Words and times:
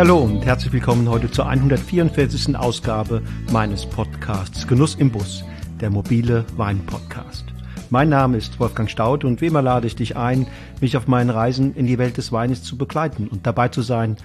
Hallo 0.00 0.16
und 0.20 0.46
herzlich 0.46 0.72
willkommen 0.72 1.10
heute 1.10 1.30
zur 1.30 1.46
144. 1.46 2.56
Ausgabe 2.56 3.20
meines 3.52 3.84
Podcasts 3.84 4.66
Genuss 4.66 4.94
im 4.94 5.10
Bus, 5.10 5.44
der 5.78 5.90
mobile 5.90 6.46
Wein-Podcast. 6.56 7.44
Mein 7.90 8.08
Name 8.08 8.38
ist 8.38 8.58
Wolfgang 8.58 8.88
Staud 8.88 9.24
und 9.24 9.42
wie 9.42 9.48
immer 9.48 9.60
lade 9.60 9.86
ich 9.86 9.96
dich 9.96 10.16
ein, 10.16 10.46
mich 10.80 10.96
auf 10.96 11.06
meinen 11.06 11.28
Reisen 11.28 11.74
in 11.74 11.86
die 11.86 11.98
Welt 11.98 12.16
des 12.16 12.32
Weines 12.32 12.62
zu 12.62 12.78
begleiten 12.78 13.28
und 13.28 13.46
dabei 13.46 13.68
zu 13.68 13.82
sein, 13.82 14.16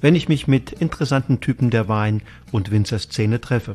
wenn 0.00 0.14
ich 0.14 0.30
mich 0.30 0.48
mit 0.48 0.72
interessanten 0.72 1.40
Typen 1.40 1.68
der 1.68 1.88
Wein- 1.88 2.22
und 2.50 2.70
Winzerszene 2.70 3.38
treffe. 3.38 3.74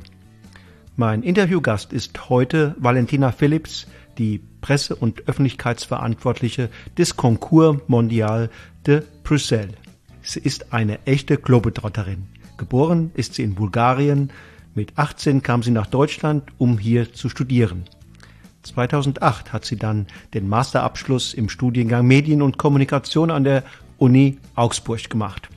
Mein 0.96 1.22
Interviewgast 1.22 1.94
ist 1.94 2.32
heute 2.32 2.76
Valentina 2.80 3.32
Phillips, 3.32 3.86
die 4.18 4.42
Presse- 4.62 4.96
und 4.96 5.28
Öffentlichkeitsverantwortliche 5.28 6.70
des 6.98 7.16
Concours 7.16 7.78
Mondial 7.86 8.50
de 8.88 9.04
Bruxelles. 9.24 9.83
Sie 10.24 10.40
ist 10.40 10.74
eine 10.74 11.06
echte 11.06 11.38
Globetrotterin. 11.38 12.28
Geboren 12.58 13.12
ist 13.14 13.36
sie 13.36 13.44
in 13.44 13.56
Bulgarien. 13.56 14.32
Mit 14.74 14.98
18 14.98 15.44
kam 15.44 15.64
sie 15.64 15.72
nach 15.72 15.88
Deutschland, 15.88 16.44
um 16.58 16.78
hier 16.78 17.14
zu 17.14 17.28
studieren. 17.28 17.84
2008 18.64 19.52
hat 19.52 19.66
sie 19.66 19.76
dann 19.76 20.08
den 20.34 20.48
Masterabschluss 20.48 21.34
im 21.34 21.50
Studiengang 21.50 22.08
Medien 22.08 22.42
und 22.42 22.58
Kommunikation 22.58 23.32
an 23.32 23.44
der 23.44 23.64
Uni 23.98 24.38
Augsburg 24.56 25.10
gemacht. 25.10 25.50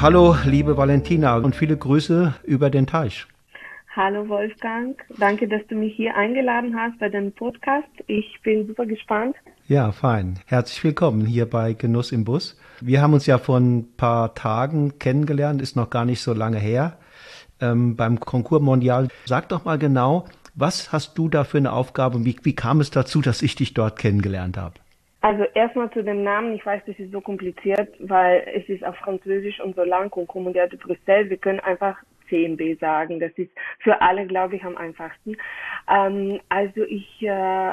Hallo, 0.00 0.34
liebe 0.44 0.76
Valentina 0.76 1.36
und 1.36 1.54
viele 1.54 1.76
Grüße 1.76 2.34
über 2.44 2.70
den 2.70 2.86
Teich. 2.86 3.26
Hallo 3.96 4.28
Wolfgang, 4.28 4.96
danke, 5.18 5.48
dass 5.48 5.66
du 5.66 5.74
mich 5.74 5.96
hier 5.96 6.14
eingeladen 6.14 6.76
hast 6.78 6.96
bei 7.00 7.08
dem 7.08 7.32
Podcast. 7.32 7.88
Ich 8.06 8.40
bin 8.44 8.68
super 8.68 8.86
gespannt. 8.86 9.34
Ja, 9.66 9.90
fein. 9.90 10.38
Herzlich 10.46 10.84
willkommen 10.84 11.26
hier 11.26 11.50
bei 11.50 11.72
Genuss 11.72 12.12
im 12.12 12.24
Bus. 12.24 12.56
Wir 12.80 13.02
haben 13.02 13.14
uns 13.14 13.26
ja 13.26 13.38
vor 13.38 13.58
ein 13.58 13.96
paar 13.96 14.36
Tagen 14.36 15.00
kennengelernt, 15.00 15.60
ist 15.60 15.74
noch 15.74 15.90
gar 15.90 16.04
nicht 16.04 16.20
so 16.20 16.32
lange 16.32 16.58
her, 16.58 16.98
ähm, 17.60 17.96
beim 17.96 18.20
Concours 18.20 18.62
Mondial. 18.62 19.08
Sag 19.24 19.48
doch 19.48 19.64
mal 19.64 19.76
genau, 19.76 20.24
was 20.54 20.92
hast 20.92 21.18
du 21.18 21.28
da 21.28 21.42
für 21.42 21.58
eine 21.58 21.72
Aufgabe 21.72 22.16
und 22.16 22.24
wie, 22.24 22.36
wie 22.44 22.54
kam 22.54 22.80
es 22.80 22.92
dazu, 22.92 23.20
dass 23.20 23.42
ich 23.42 23.56
dich 23.56 23.74
dort 23.74 23.98
kennengelernt 23.98 24.56
habe? 24.56 24.74
Also 25.20 25.42
erstmal 25.54 25.90
zu 25.90 26.04
dem 26.04 26.22
Namen. 26.22 26.54
Ich 26.54 26.64
weiß, 26.64 26.82
das 26.86 26.96
ist 26.96 27.10
so 27.10 27.20
kompliziert, 27.20 27.88
weil 27.98 28.46
es 28.54 28.68
ist 28.68 28.84
auf 28.84 28.94
Französisch 28.98 29.60
und 29.60 29.74
so 29.74 29.82
lang 29.82 30.10
Concours 30.10 30.44
Mondial 30.44 30.68
de 30.68 30.78
Bruxelles. 30.78 31.28
Wir 31.28 31.38
können 31.38 31.58
einfach 31.58 31.96
CMB 32.30 32.80
sagen. 32.80 33.20
Das 33.20 33.32
ist 33.36 33.50
für 33.80 34.00
alle, 34.00 34.26
glaube 34.26 34.56
ich, 34.56 34.64
am 34.64 34.76
einfachsten. 34.76 35.36
Ähm, 35.92 36.40
also 36.48 36.82
ich, 36.84 37.22
äh, 37.22 37.72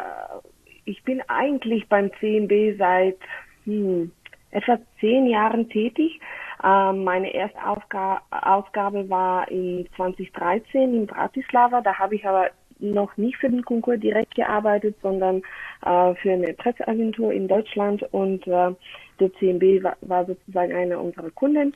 ich 0.83 1.01
bin 1.03 1.21
eigentlich 1.29 1.87
beim 1.87 2.11
CMB 2.19 2.77
seit 2.77 3.17
hm, 3.63 4.11
etwa 4.51 4.77
zehn 4.99 5.27
Jahren 5.27 5.69
tätig. 5.69 6.19
Ähm, 6.63 7.03
meine 7.03 7.33
erste 7.33 7.65
Aufga 7.65 8.21
Aufgabe 8.31 9.09
war 9.09 9.49
in 9.49 9.87
2013 9.95 10.93
in 10.93 11.07
Bratislava. 11.07 11.81
Da 11.81 11.97
habe 11.97 12.15
ich 12.15 12.25
aber 12.25 12.49
noch 12.79 13.15
nicht 13.17 13.37
für 13.37 13.49
den 13.49 13.63
Konkurs 13.63 13.99
direkt 13.99 14.35
gearbeitet, 14.35 14.95
sondern 15.01 15.37
äh, 15.83 16.13
für 16.15 16.31
eine 16.31 16.53
Presseagentur 16.53 17.31
in 17.31 17.47
Deutschland 17.47 18.03
und 18.11 18.45
äh, 18.47 18.73
der 19.19 19.33
CMB 19.39 19.83
war, 19.83 19.97
war 20.01 20.25
sozusagen 20.25 20.73
einer 20.73 20.99
unserer 20.99 21.31
Kunden. 21.31 21.75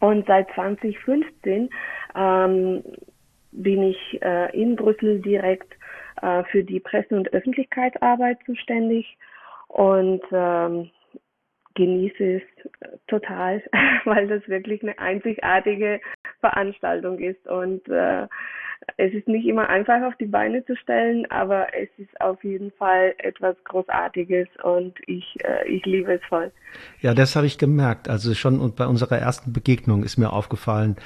Und 0.00 0.26
seit 0.26 0.50
2015 0.54 1.68
ähm, 2.14 2.82
bin 3.52 3.82
ich 3.82 4.22
äh, 4.22 4.56
in 4.58 4.76
Brüssel 4.76 5.20
direkt 5.20 5.72
äh, 6.22 6.44
für 6.44 6.62
die 6.62 6.80
Presse- 6.80 7.16
und 7.16 7.32
Öffentlichkeitsarbeit 7.32 8.38
zuständig 8.46 9.16
und 9.68 10.22
ähm, 10.32 10.90
genieße 11.74 12.36
es 12.36 12.42
total, 13.06 13.62
weil 14.04 14.28
das 14.28 14.46
wirklich 14.48 14.82
eine 14.82 14.98
einzigartige 14.98 16.00
Veranstaltung 16.40 17.18
ist 17.18 17.46
und 17.46 17.86
äh, 17.88 18.26
es 18.96 19.12
ist 19.12 19.28
nicht 19.28 19.46
immer 19.46 19.68
einfach 19.68 20.02
auf 20.02 20.16
die 20.16 20.26
Beine 20.26 20.64
zu 20.64 20.74
stellen, 20.76 21.30
aber 21.30 21.68
es 21.74 21.88
ist 21.98 22.20
auf 22.20 22.42
jeden 22.42 22.70
Fall 22.72 23.14
etwas 23.18 23.56
Großartiges 23.64 24.48
und 24.62 24.94
ich, 25.06 25.36
äh, 25.44 25.68
ich 25.68 25.84
liebe 25.84 26.14
es 26.14 26.24
voll. 26.28 26.50
Ja, 27.00 27.14
das 27.14 27.36
habe 27.36 27.46
ich 27.46 27.58
gemerkt. 27.58 28.08
Also 28.08 28.34
schon 28.34 28.74
bei 28.74 28.86
unserer 28.86 29.18
ersten 29.18 29.52
Begegnung 29.52 30.02
ist 30.02 30.16
mir 30.16 30.32
aufgefallen, 30.32 30.96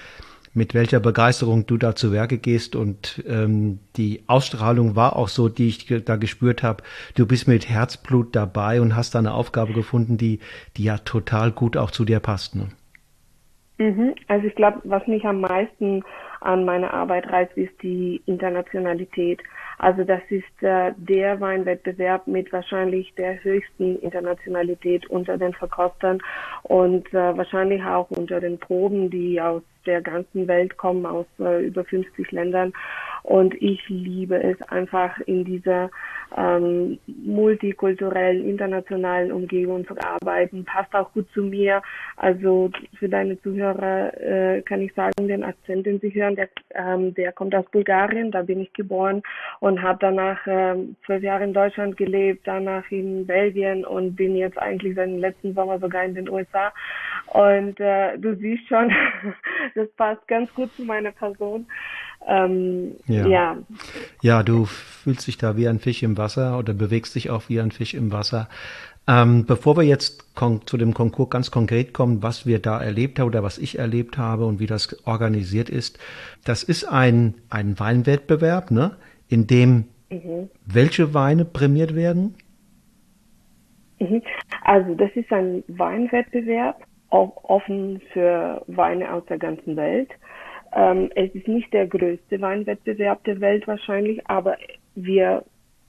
mit 0.54 0.72
welcher 0.72 1.00
Begeisterung 1.00 1.66
du 1.66 1.76
da 1.76 1.94
zu 1.96 2.12
Werke 2.12 2.38
gehst 2.38 2.76
und 2.76 3.22
ähm, 3.28 3.80
die 3.96 4.22
Ausstrahlung 4.28 4.96
war 4.96 5.16
auch 5.16 5.28
so, 5.28 5.48
die 5.48 5.68
ich 5.68 5.86
da 6.04 6.16
gespürt 6.16 6.62
habe. 6.62 6.84
Du 7.16 7.26
bist 7.26 7.48
mit 7.48 7.68
Herzblut 7.68 8.34
dabei 8.34 8.80
und 8.80 8.96
hast 8.96 9.14
da 9.14 9.18
eine 9.18 9.34
Aufgabe 9.34 9.72
gefunden, 9.72 10.16
die, 10.16 10.38
die 10.76 10.84
ja 10.84 10.98
total 10.98 11.50
gut 11.50 11.76
auch 11.76 11.90
zu 11.90 12.04
dir 12.04 12.20
passt. 12.20 12.54
Ne? 12.54 12.68
Mhm. 13.78 14.14
Also 14.28 14.46
ich 14.46 14.54
glaube, 14.54 14.80
was 14.84 15.06
mich 15.08 15.24
am 15.24 15.40
meisten 15.40 16.04
an 16.40 16.64
meiner 16.64 16.94
Arbeit 16.94 17.26
reizt, 17.28 17.56
ist 17.56 17.74
die 17.82 18.22
Internationalität. 18.26 19.40
Also 19.78 20.04
das 20.04 20.20
ist 20.28 20.62
äh, 20.62 20.92
der 20.96 21.40
Weinwettbewerb 21.40 22.28
mit 22.28 22.52
wahrscheinlich 22.52 23.12
der 23.16 23.42
höchsten 23.42 23.98
Internationalität 23.98 25.06
unter 25.10 25.36
den 25.36 25.52
Verkostern 25.52 26.20
und 26.62 27.12
äh, 27.12 27.36
wahrscheinlich 27.36 27.82
auch 27.82 28.10
unter 28.10 28.40
den 28.40 28.58
Proben, 28.58 29.10
die 29.10 29.40
aus 29.40 29.62
der 29.86 30.00
ganzen 30.00 30.48
Welt 30.48 30.76
kommen, 30.76 31.06
aus 31.06 31.26
äh, 31.38 31.64
über 31.66 31.84
50 31.84 32.30
Ländern. 32.32 32.72
Und 33.24 33.54
ich 33.62 33.80
liebe 33.88 34.36
es 34.42 34.60
einfach 34.68 35.18
in 35.20 35.46
dieser 35.46 35.90
ähm, 36.36 36.98
multikulturellen, 37.06 38.46
internationalen 38.46 39.32
Umgebung 39.32 39.86
zu 39.86 39.94
arbeiten. 39.98 40.66
Passt 40.66 40.94
auch 40.94 41.10
gut 41.14 41.26
zu 41.32 41.42
mir. 41.42 41.80
Also 42.16 42.70
für 42.98 43.08
deine 43.08 43.40
Zuhörer 43.40 44.12
äh, 44.20 44.60
kann 44.60 44.82
ich 44.82 44.92
sagen, 44.92 45.26
den 45.26 45.42
Akzent, 45.42 45.86
den 45.86 46.00
sie 46.00 46.12
hören, 46.14 46.36
der, 46.36 46.50
ähm, 46.74 47.14
der 47.14 47.32
kommt 47.32 47.54
aus 47.54 47.64
Bulgarien. 47.70 48.30
Da 48.30 48.42
bin 48.42 48.60
ich 48.60 48.70
geboren 48.74 49.22
und 49.60 49.80
habe 49.80 49.98
danach 50.02 50.40
ähm, 50.46 50.94
zwölf 51.06 51.22
Jahre 51.22 51.44
in 51.44 51.54
Deutschland 51.54 51.96
gelebt, 51.96 52.42
danach 52.44 52.84
in 52.90 53.26
Belgien 53.26 53.86
und 53.86 54.16
bin 54.16 54.36
jetzt 54.36 54.58
eigentlich 54.58 54.96
seit 54.96 55.08
dem 55.08 55.18
letzten 55.18 55.54
Sommer 55.54 55.78
sogar 55.78 56.04
in 56.04 56.14
den 56.14 56.28
USA. 56.28 56.74
Und 57.28 57.80
äh, 57.80 58.18
du 58.18 58.36
siehst 58.36 58.68
schon, 58.68 58.92
das 59.74 59.88
passt 59.92 60.28
ganz 60.28 60.52
gut 60.54 60.70
zu 60.72 60.84
meiner 60.84 61.12
Person. 61.12 61.66
Ähm, 62.26 62.92
ja. 63.06 63.26
ja. 63.26 63.56
Ja, 64.22 64.42
du 64.42 64.64
fühlst 64.64 65.26
dich 65.26 65.38
da 65.38 65.56
wie 65.56 65.68
ein 65.68 65.78
Fisch 65.78 66.02
im 66.02 66.16
Wasser 66.16 66.58
oder 66.58 66.72
bewegst 66.72 67.14
dich 67.14 67.30
auch 67.30 67.48
wie 67.48 67.60
ein 67.60 67.70
Fisch 67.70 67.94
im 67.94 68.12
Wasser. 68.12 68.48
Ähm, 69.06 69.44
bevor 69.44 69.76
wir 69.76 69.82
jetzt 69.82 70.24
zu 70.64 70.76
dem 70.78 70.94
Konkurs 70.94 71.28
ganz 71.28 71.50
konkret 71.50 71.92
kommen, 71.92 72.22
was 72.22 72.46
wir 72.46 72.58
da 72.58 72.80
erlebt 72.80 73.18
haben 73.18 73.26
oder 73.26 73.42
was 73.42 73.58
ich 73.58 73.78
erlebt 73.78 74.16
habe 74.16 74.46
und 74.46 74.60
wie 74.60 74.66
das 74.66 75.06
organisiert 75.06 75.68
ist, 75.68 75.98
das 76.44 76.62
ist 76.62 76.84
ein, 76.84 77.34
ein 77.50 77.78
Weinwettbewerb, 77.78 78.70
ne, 78.70 78.96
in 79.28 79.46
dem 79.46 79.84
mhm. 80.08 80.48
welche 80.64 81.12
Weine 81.12 81.44
prämiert 81.44 81.94
werden? 81.94 82.34
Mhm. 84.00 84.22
Also 84.62 84.94
das 84.94 85.10
ist 85.14 85.30
ein 85.30 85.62
Weinwettbewerb, 85.68 86.82
auch 87.10 87.44
offen 87.44 88.00
für 88.14 88.62
Weine 88.68 89.12
aus 89.12 89.24
der 89.26 89.38
ganzen 89.38 89.76
Welt. 89.76 90.10
Ähm, 90.74 91.10
es 91.14 91.32
ist 91.34 91.46
nicht 91.46 91.72
der 91.72 91.86
größte 91.86 92.40
Weinwettbewerb 92.40 93.22
der 93.24 93.40
Welt 93.40 93.66
wahrscheinlich, 93.66 94.20
aber 94.28 94.56
wir, 94.96 95.44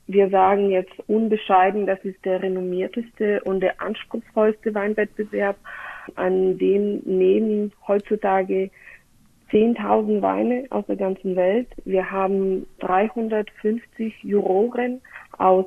wir 0.07 0.29
sagen 0.29 0.69
jetzt 0.69 0.93
unbescheiden, 1.07 1.87
das 1.87 1.99
ist 2.03 2.23
der 2.23 2.43
renommierteste 2.43 3.41
und 3.43 3.61
der 3.61 3.81
anspruchsvollste 3.81 4.73
Weinwettbewerb, 4.75 5.57
an 6.15 6.59
dem 6.59 6.99
nehmen 7.03 7.71
heutzutage 7.87 8.69
10.000 9.51 10.21
Weine 10.21 10.65
aus 10.69 10.85
der 10.85 10.97
ganzen 10.97 11.35
Welt. 11.35 11.67
Wir 11.83 12.11
haben 12.11 12.67
350 12.79 14.23
Juroren 14.23 15.01
aus 15.37 15.65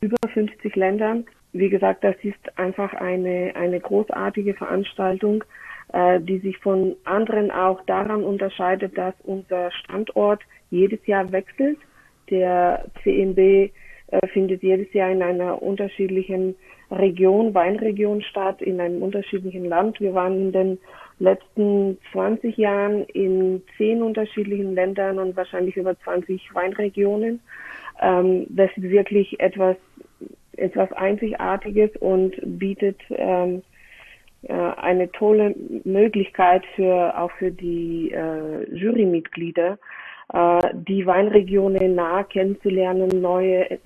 über 0.00 0.16
50 0.32 0.76
Ländern. 0.76 1.26
Wie 1.52 1.68
gesagt, 1.68 2.04
das 2.04 2.14
ist 2.22 2.58
einfach 2.58 2.94
eine, 2.94 3.52
eine 3.56 3.80
großartige 3.80 4.54
Veranstaltung 4.54 5.42
äh, 5.92 6.20
die 6.20 6.38
sich 6.38 6.58
von 6.58 6.96
anderen 7.04 7.50
auch 7.50 7.80
daran 7.86 8.22
unterscheidet, 8.22 8.96
dass 8.96 9.14
unser 9.24 9.70
Standort 9.72 10.42
jedes 10.70 11.04
Jahr 11.06 11.32
wechselt. 11.32 11.78
Der 12.30 12.84
CMB 13.02 13.38
äh, 13.38 13.70
findet 14.32 14.62
jedes 14.62 14.92
Jahr 14.92 15.10
in 15.10 15.22
einer 15.22 15.60
unterschiedlichen 15.62 16.54
Region, 16.90 17.54
Weinregion 17.54 18.22
statt, 18.22 18.62
in 18.62 18.80
einem 18.80 19.02
unterschiedlichen 19.02 19.64
Land. 19.64 20.00
Wir 20.00 20.14
waren 20.14 20.40
in 20.40 20.52
den 20.52 20.78
letzten 21.18 21.98
20 22.12 22.56
Jahren 22.56 23.04
in 23.04 23.62
zehn 23.76 24.02
unterschiedlichen 24.02 24.74
Ländern 24.74 25.18
und 25.18 25.36
wahrscheinlich 25.36 25.76
über 25.76 25.98
20 26.00 26.54
Weinregionen. 26.54 27.40
Ähm, 28.00 28.46
das 28.48 28.70
ist 28.76 28.82
wirklich 28.90 29.38
etwas, 29.38 29.76
etwas 30.56 30.90
Einzigartiges 30.92 31.90
und 32.00 32.34
bietet 32.58 32.98
ähm, 33.10 33.58
äh, 33.58 33.69
eine 34.48 35.10
tolle 35.12 35.54
Möglichkeit 35.84 36.64
für 36.74 37.18
auch 37.18 37.30
für 37.32 37.50
die 37.50 38.10
äh, 38.10 38.74
Jurymitglieder, 38.74 39.78
äh, 40.32 40.60
die 40.72 41.06
Weinregionen 41.06 41.94
nah 41.94 42.22
kennenzulernen, 42.24 43.20
neue 43.20 43.78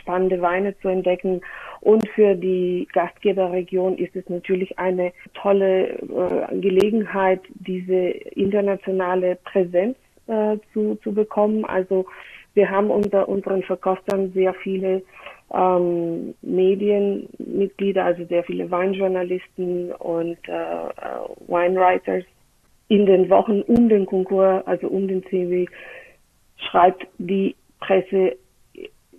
spannende 0.00 0.40
Weine 0.40 0.78
zu 0.78 0.88
entdecken. 0.88 1.40
Und 1.80 2.08
für 2.10 2.34
die 2.34 2.86
Gastgeberregion 2.92 3.98
ist 3.98 4.14
es 4.14 4.28
natürlich 4.28 4.78
eine 4.78 5.12
tolle 5.34 5.88
äh, 5.90 6.60
Gelegenheit, 6.60 7.40
diese 7.54 8.10
internationale 8.34 9.36
Präsenz 9.44 9.96
äh, 10.28 10.56
zu, 10.72 10.96
zu 11.02 11.12
bekommen. 11.12 11.64
Also 11.64 12.06
wir 12.54 12.70
haben 12.70 12.90
unter 12.90 13.28
unseren 13.28 13.62
Verkostern 13.62 14.32
sehr 14.32 14.54
viele 14.54 15.02
ähm, 15.52 16.34
Medienmitglieder, 16.42 18.04
also 18.04 18.24
sehr 18.24 18.44
viele 18.44 18.70
Weinjournalisten 18.70 19.92
und 19.92 20.38
äh, 20.48 20.52
äh, 20.52 20.88
Winewriters 21.46 22.24
in 22.88 23.06
den 23.06 23.28
Wochen 23.30 23.62
um 23.62 23.88
den 23.88 24.06
Konkurs, 24.06 24.66
also 24.66 24.88
um 24.88 25.08
den 25.08 25.22
CW, 25.24 25.66
schreibt 26.56 27.06
die 27.18 27.54
Presse 27.80 28.36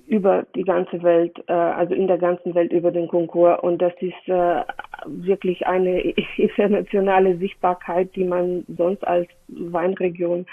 über 0.07 0.45
die 0.56 0.63
ganze 0.63 1.01
Welt, 1.01 1.38
äh, 1.47 1.53
also 1.53 1.94
in 1.94 2.07
der 2.07 2.18
ganzen 2.18 2.53
Welt 2.56 2.71
über 2.71 2.91
den 2.91 3.07
Konkurs. 3.07 3.59
Und 3.62 3.81
das 3.81 3.94
ist 4.00 4.27
äh, 4.27 4.63
wirklich 5.06 5.65
eine 5.65 6.01
internationale 6.38 7.38
Sichtbarkeit, 7.38 8.15
die 8.15 8.25
man 8.25 8.65
sonst 8.77 9.06
als 9.07 9.27
Weinregion 9.47 10.45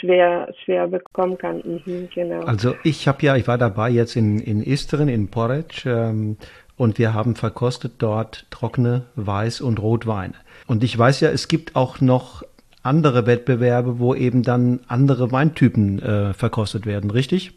schwer, 0.00 0.52
schwer 0.64 0.88
bekommen 0.88 1.38
kann. 1.38 1.62
Mhm, 1.64 2.08
genau. 2.14 2.40
Also 2.40 2.74
ich 2.82 3.06
habe 3.06 3.22
ja, 3.22 3.36
ich 3.36 3.46
war 3.46 3.58
dabei 3.58 3.90
jetzt 3.90 4.16
in, 4.16 4.38
in 4.38 4.62
Isteren, 4.62 5.08
in 5.08 5.28
Porridge, 5.28 5.88
ähm, 5.88 6.36
und 6.76 6.98
wir 6.98 7.14
haben 7.14 7.36
verkostet 7.36 7.94
dort 7.98 8.46
trockene 8.50 9.04
Weiß- 9.16 9.62
und 9.62 9.80
Rotweine. 9.80 10.34
Und 10.66 10.82
ich 10.82 10.98
weiß 10.98 11.20
ja, 11.20 11.30
es 11.30 11.46
gibt 11.46 11.76
auch 11.76 12.00
noch 12.00 12.42
andere 12.82 13.26
Wettbewerbe, 13.26 14.00
wo 14.00 14.14
eben 14.14 14.42
dann 14.42 14.80
andere 14.88 15.30
Weintypen 15.30 16.02
äh, 16.02 16.34
verkostet 16.34 16.86
werden, 16.86 17.10
richtig? 17.10 17.52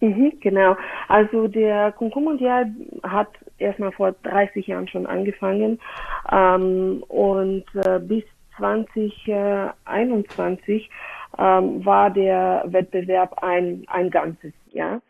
Mhm, 0.00 0.32
genau. 0.40 0.76
Also 1.08 1.48
der 1.48 1.92
Concours 1.92 2.24
Mondial 2.24 2.66
hat 3.02 3.28
erstmal 3.58 3.92
vor 3.92 4.12
30 4.24 4.66
Jahren 4.66 4.88
schon 4.88 5.06
angefangen 5.06 5.78
ähm, 6.30 7.04
und 7.08 7.64
äh, 7.76 8.00
bis 8.00 8.24
2021 8.56 10.90
ähm, 11.38 11.84
war 11.84 12.10
der 12.10 12.64
Wettbewerb 12.66 13.42
ein, 13.42 13.84
ein 13.88 14.10
Ganzes, 14.10 14.52
ja. 14.72 15.00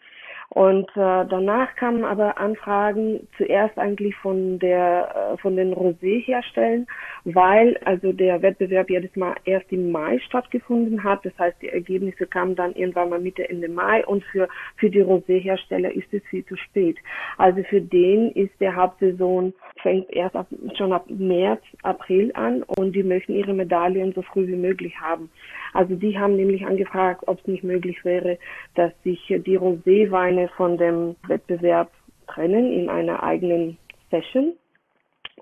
Und 0.54 0.90
äh, 0.90 1.24
danach 1.30 1.74
kamen 1.76 2.04
aber 2.04 2.36
Anfragen 2.36 3.26
zuerst 3.38 3.78
eigentlich 3.78 4.14
von 4.16 4.58
der 4.58 5.32
äh, 5.32 5.38
von 5.38 5.56
den 5.56 5.72
Rosé-Herstellern, 5.72 6.86
weil 7.24 7.76
also 7.84 8.12
der 8.12 8.42
Wettbewerb 8.42 8.90
jedes 8.90 9.14
Mal 9.16 9.34
erst 9.44 9.70
im 9.72 9.90
Mai 9.90 10.18
stattgefunden 10.20 11.04
hat. 11.04 11.24
Das 11.24 11.36
heißt, 11.38 11.60
die 11.62 11.68
Ergebnisse 11.68 12.26
kamen 12.26 12.56
dann 12.56 12.74
irgendwann 12.74 13.10
mal 13.10 13.20
Mitte 13.20 13.48
Ende 13.48 13.68
Mai 13.68 14.04
und 14.06 14.24
für 14.24 14.48
für 14.76 14.90
die 14.90 15.02
Rosé-Hersteller 15.02 15.92
ist 15.92 16.12
es 16.12 16.22
viel 16.30 16.44
zu 16.46 16.56
spät. 16.56 16.96
Also 17.38 17.62
für 17.64 17.80
den 17.80 18.32
ist 18.32 18.52
der 18.60 18.74
Hauptsaison 18.74 19.52
fängt 19.82 20.10
erst 20.10 20.36
ab, 20.36 20.46
schon 20.76 20.92
ab 20.92 21.06
März, 21.08 21.62
April 21.82 22.32
an 22.34 22.62
und 22.64 22.94
die 22.94 23.02
möchten 23.02 23.34
ihre 23.34 23.54
Medaillen 23.54 24.12
so 24.12 24.22
früh 24.22 24.46
wie 24.46 24.56
möglich 24.56 25.00
haben. 25.00 25.30
Also 25.72 25.94
die 25.94 26.18
haben 26.18 26.36
nämlich 26.36 26.66
angefragt, 26.66 27.22
ob 27.26 27.40
es 27.40 27.46
nicht 27.46 27.64
möglich 27.64 28.04
wäre, 28.04 28.38
dass 28.74 28.92
sich 29.02 29.20
die 29.28 29.58
Roséweine 29.58 30.48
von 30.56 30.76
dem 30.76 31.16
Wettbewerb 31.26 31.90
trennen 32.26 32.72
in 32.72 32.88
einer 32.88 33.22
eigenen 33.22 33.78
Session. 34.10 34.54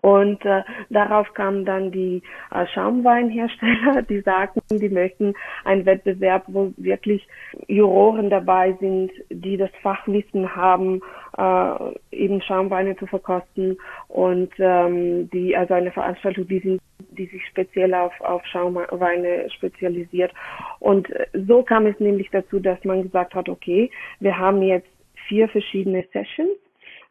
Und 0.02 0.44
äh, 0.44 0.62
darauf 0.88 1.32
kamen 1.34 1.64
dann 1.64 1.90
die 1.90 2.22
äh, 2.50 2.66
Schaumweinhersteller, 2.74 4.02
die 4.08 4.20
sagten, 4.20 4.78
die 4.78 4.88
möchten 4.88 5.34
einen 5.64 5.84
Wettbewerb, 5.84 6.44
wo 6.46 6.72
wirklich 6.76 7.26
Juroren 7.68 8.30
dabei 8.30 8.76
sind, 8.80 9.10
die 9.28 9.56
das 9.56 9.70
Fachwissen 9.82 10.54
haben, 10.56 11.02
äh, 11.36 11.94
eben 12.12 12.40
Schaumweine 12.42 12.96
zu 12.96 13.06
verkosten 13.06 13.76
und 14.08 14.52
ähm, 14.58 15.28
die 15.30 15.56
also 15.56 15.74
eine 15.74 15.92
Veranstaltung, 15.92 16.48
die 16.48 16.60
sind 16.60 16.80
die 17.12 17.26
sich 17.26 17.44
speziell 17.46 17.94
auf, 17.94 18.18
auf 18.20 18.44
Schaumweine 18.46 19.48
spezialisiert. 19.50 20.32
Und 20.78 21.08
so 21.32 21.62
kam 21.62 21.86
es 21.86 21.98
nämlich 21.98 22.28
dazu, 22.30 22.60
dass 22.60 22.82
man 22.84 23.02
gesagt 23.02 23.34
hat, 23.34 23.48
okay, 23.48 23.90
wir 24.20 24.38
haben 24.38 24.62
jetzt 24.62 24.88
vier 25.28 25.48
verschiedene 25.48 26.04
Sessions, 26.12 26.56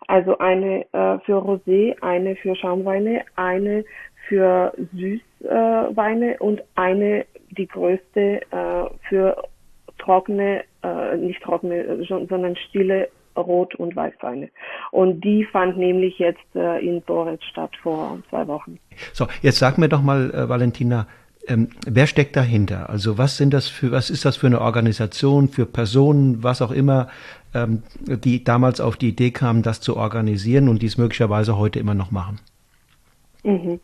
also 0.08 0.38
eine 0.38 0.82
äh, 0.94 1.20
für 1.26 1.38
Rosé, 1.38 1.96
eine 2.02 2.36
für 2.36 2.56
Schaumweine, 2.56 3.24
eine 3.36 3.86
für 4.28 4.74
Süßweine 4.94 6.36
äh, 6.36 6.38
und 6.40 6.62
eine, 6.76 7.26
die 7.52 7.68
größte, 7.68 8.42
äh, 8.52 8.86
für 9.08 9.44
trockene, 9.98 10.64
äh, 10.84 11.18
nicht 11.18 11.42
trockene, 11.42 12.06
sondern 12.08 12.56
stille 12.56 13.10
Rot- 13.36 13.76
und 13.76 13.96
Weißweine. 13.96 14.50
Und 14.92 15.22
die 15.24 15.46
fand 15.46 15.78
nämlich 15.78 16.20
jetzt 16.20 16.56
äh, 16.56 16.80
in 16.80 17.02
Boritz 17.02 17.44
statt 17.44 17.72
vor 17.82 18.20
zwei 18.30 18.48
Wochen. 18.48 18.80
So, 19.14 19.28
jetzt 19.42 19.60
sag 19.60 19.78
mir 19.78 19.90
doch 19.90 20.02
mal, 20.02 20.32
äh, 20.32 20.50
Valentina, 20.50 21.08
ähm, 21.48 21.70
wer 21.88 22.06
steckt 22.06 22.36
dahinter? 22.36 22.90
Also 22.90 23.18
was 23.18 23.38
sind 23.38 23.54
das 23.54 23.68
für, 23.68 23.92
was 23.92 24.10
ist 24.10 24.26
das 24.26 24.38
für 24.38 24.48
eine 24.48 24.62
Organisation, 24.62 25.48
für 25.48 25.66
Personen, 25.66 26.44
was 26.44 26.62
auch 26.62 26.72
immer, 26.72 27.08
ähm, 27.54 27.84
die 28.00 28.44
damals 28.44 28.82
auf 28.82 28.98
die 28.98 29.10
Idee 29.10 29.32
kamen, 29.32 29.64
das 29.64 29.82
zu 29.82 29.98
organisieren 29.98 30.70
und 30.70 30.82
dies 30.82 30.98
möglicherweise 30.98 31.58
heute 31.58 31.80
immer 31.80 31.94
noch 31.94 32.12
machen? 32.12 32.40
Mhm. 33.44 33.80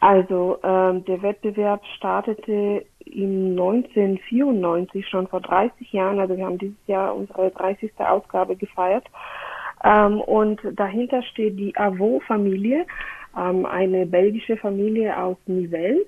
Also 0.00 0.58
ähm, 0.62 1.04
der 1.04 1.22
Wettbewerb 1.22 1.82
startete 1.96 2.84
im 3.04 3.50
1994, 3.50 5.06
schon 5.06 5.26
vor 5.26 5.40
30 5.40 5.92
Jahren. 5.92 6.18
Also 6.18 6.36
wir 6.36 6.46
haben 6.46 6.58
dieses 6.58 6.86
Jahr 6.86 7.14
unsere 7.14 7.50
30. 7.50 7.92
Ausgabe 7.98 8.56
gefeiert. 8.56 9.06
Ähm, 9.84 10.20
und 10.20 10.60
dahinter 10.74 11.22
steht 11.22 11.58
die 11.58 11.76
Avaux-Familie, 11.76 12.86
ähm, 13.36 13.66
eine 13.66 14.06
belgische 14.06 14.56
Familie 14.56 15.16
aus 15.18 15.36
Nivelles. 15.46 16.06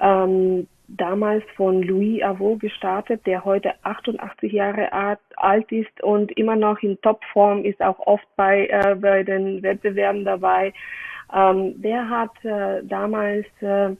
Ähm, 0.00 0.66
damals 0.96 1.44
von 1.56 1.82
Louis 1.82 2.22
Avaux 2.22 2.58
gestartet, 2.58 3.26
der 3.26 3.44
heute 3.44 3.72
88 3.82 4.52
Jahre 4.52 4.90
alt 5.36 5.72
ist 5.72 6.02
und 6.02 6.32
immer 6.32 6.56
noch 6.56 6.80
in 6.82 7.00
Topform 7.00 7.64
ist, 7.64 7.80
auch 7.82 7.98
oft 8.06 8.26
bei, 8.36 8.66
äh, 8.66 8.94
bei 8.94 9.22
den 9.22 9.62
Wettbewerben 9.62 10.24
dabei. 10.24 10.72
Ähm, 11.34 11.80
der 11.80 12.08
hat 12.08 12.44
äh, 12.44 12.82
damals 12.84 13.46
äh, 13.60 13.90
äh, 13.90 13.96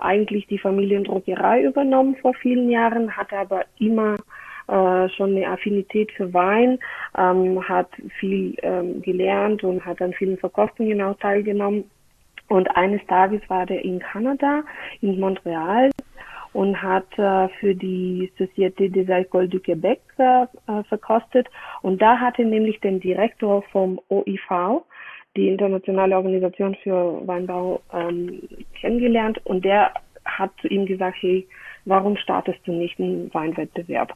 eigentlich 0.00 0.46
die 0.48 0.58
Familiendruckerei 0.58 1.62
übernommen 1.62 2.16
vor 2.16 2.34
vielen 2.34 2.68
Jahren, 2.70 3.16
hatte 3.16 3.36
aber 3.36 3.64
immer 3.78 4.16
äh, 4.68 5.08
schon 5.10 5.36
eine 5.36 5.48
Affinität 5.48 6.12
für 6.12 6.32
Wein, 6.34 6.78
ähm, 7.16 7.66
hat 7.66 7.88
viel 8.18 8.54
ähm, 8.62 9.00
gelernt 9.02 9.64
und 9.64 9.84
hat 9.84 10.02
an 10.02 10.12
vielen 10.12 10.36
Verkostungen 10.36 11.00
auch 11.00 11.16
teilgenommen. 11.18 11.84
Und 12.48 12.66
eines 12.76 13.04
Tages 13.06 13.40
war 13.48 13.70
er 13.70 13.84
in 13.84 13.98
Kanada, 13.98 14.62
in 15.00 15.20
Montreal 15.20 15.90
und 16.52 16.80
hat 16.82 17.06
äh, 17.18 17.48
für 17.60 17.74
die 17.74 18.32
Société 18.38 18.90
des 18.90 19.08
Alcools 19.08 19.50
du 19.50 19.58
Québec 19.58 20.00
äh, 20.18 20.42
äh, 20.42 20.82
verkostet. 20.84 21.48
Und 21.82 22.00
da 22.00 22.18
hatte 22.18 22.44
nämlich 22.44 22.80
den 22.80 23.00
Direktor 23.00 23.62
vom 23.72 24.00
OIV, 24.08 24.82
die 25.36 25.48
internationale 25.48 26.16
Organisation 26.16 26.74
für 26.82 27.26
Weinbau, 27.26 27.80
ähm, 27.92 28.42
kennengelernt. 28.80 29.40
Und 29.44 29.64
der 29.64 29.92
hat 30.24 30.50
zu 30.60 30.68
ihm 30.68 30.86
gesagt, 30.86 31.16
hey, 31.20 31.46
warum 31.84 32.16
startest 32.16 32.60
du 32.64 32.72
nicht 32.72 32.98
einen 32.98 33.32
Weinwettbewerb? 33.32 34.14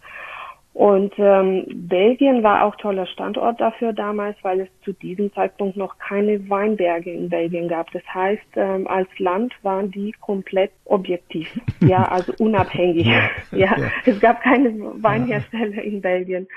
Und 0.75 1.12
ähm, 1.19 1.67
Belgien 1.69 2.43
war 2.43 2.64
auch 2.64 2.75
toller 2.76 3.07
Standort 3.07 3.61
dafür 3.61 3.93
damals, 3.93 4.37
weil 4.43 4.61
es 4.61 4.69
zu 4.85 4.95
diesem 4.95 5.31
Zeitpunkt 5.35 5.76
noch 5.76 5.99
keine 5.99 6.49
Weinberge 6.49 7.12
in 7.12 7.29
Belgien 7.29 7.69
gab. 7.69 7.91
Das 7.91 8.02
heißt, 8.12 8.57
ähm, 8.57 8.87
als 8.87 9.09
Land 9.19 9.52
waren 9.62 9.91
die 9.91 10.12
komplett 10.21 10.73
objektiv, 10.87 11.49
ja, 11.81 12.05
also 12.09 12.33
unabhängig. 12.38 13.07
ja, 13.07 13.29
ja, 13.50 13.76
ja, 13.79 13.91
es 14.07 14.19
gab 14.19 14.41
keine 14.43 14.73
Weinhersteller 15.02 15.83
in 15.83 16.00
Belgien. 16.00 16.49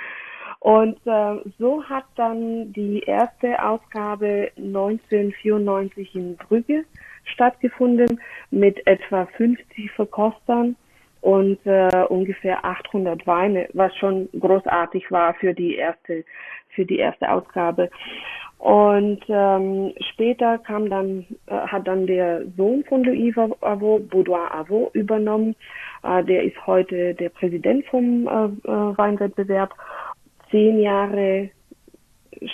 Und 0.59 0.97
äh, 1.05 1.35
so 1.59 1.83
hat 1.83 2.05
dann 2.15 2.71
die 2.71 3.01
erste 3.01 3.61
Ausgabe 3.63 4.49
1994 4.57 6.15
in 6.15 6.37
Brügge 6.37 6.85
stattgefunden 7.25 8.21
mit 8.49 8.87
etwa 8.87 9.25
50 9.25 9.91
Verkostern 9.91 10.77
und 11.25 11.57
äh, 11.65 12.05
ungefähr 12.07 12.63
800 12.63 13.25
Weine, 13.25 13.67
was 13.73 13.95
schon 13.95 14.29
großartig 14.39 15.09
war 15.09 15.33
für 15.33 15.55
die 15.55 15.75
erste 15.75 16.23
für 16.69 16.85
die 16.85 16.99
erste 16.99 17.31
Ausgabe. 17.31 17.89
Und 18.59 19.21
ähm, 19.27 19.93
später 20.11 20.59
kam 20.59 20.87
dann 20.87 21.25
äh, 21.47 21.55
hat 21.55 21.87
dann 21.87 22.05
der 22.05 22.43
Sohn 22.55 22.83
von 22.83 23.03
Louis 23.03 23.35
Avot, 23.61 24.07
Boudoir 24.07 24.53
Avot, 24.53 24.93
übernommen. 24.93 25.55
Äh, 26.03 26.23
der 26.25 26.43
ist 26.43 26.67
heute 26.67 27.15
der 27.15 27.29
Präsident 27.29 27.87
vom 27.87 28.27
äh, 28.27 28.69
äh, 28.69 28.97
Weinwettbewerb. 28.97 29.73
Zehn 30.51 30.79
Jahre 30.79 31.49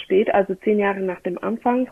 spät, 0.04 0.34
also 0.34 0.56
zehn 0.56 0.80
Jahre 0.80 1.02
nach 1.02 1.20
dem 1.22 1.38
Anfang, 1.44 1.90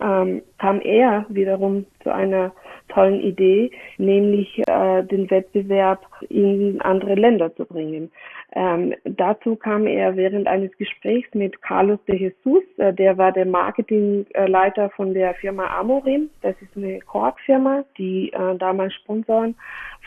ähm, 0.00 0.42
kam 0.58 0.80
er 0.80 1.26
wiederum 1.28 1.86
zu 2.02 2.12
einer 2.12 2.52
tollen 2.88 3.20
Idee, 3.20 3.70
nämlich 3.98 4.58
äh, 4.66 5.02
den 5.04 5.30
Wettbewerb 5.30 6.06
in 6.28 6.80
andere 6.82 7.14
Länder 7.14 7.54
zu 7.56 7.64
bringen. 7.64 8.10
Ähm, 8.52 8.94
dazu 9.04 9.56
kam 9.56 9.86
er 9.86 10.16
während 10.16 10.46
eines 10.46 10.76
Gesprächs 10.76 11.28
mit 11.34 11.60
Carlos 11.62 11.98
de 12.06 12.16
Jesus, 12.16 12.62
äh, 12.76 12.92
der 12.92 13.18
war 13.18 13.32
der 13.32 13.46
Marketingleiter 13.46 14.90
von 14.90 15.14
der 15.14 15.34
Firma 15.34 15.66
Amorim. 15.78 16.30
Das 16.42 16.54
ist 16.60 16.76
eine 16.76 17.00
Korkfirma, 17.00 17.84
die 17.98 18.32
äh, 18.32 18.56
damals 18.58 18.94
Sponsoren 18.94 19.56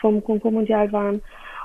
vom 0.00 0.22
Concours 0.22 0.54
Mundial 0.54 0.90
waren. 0.92 1.20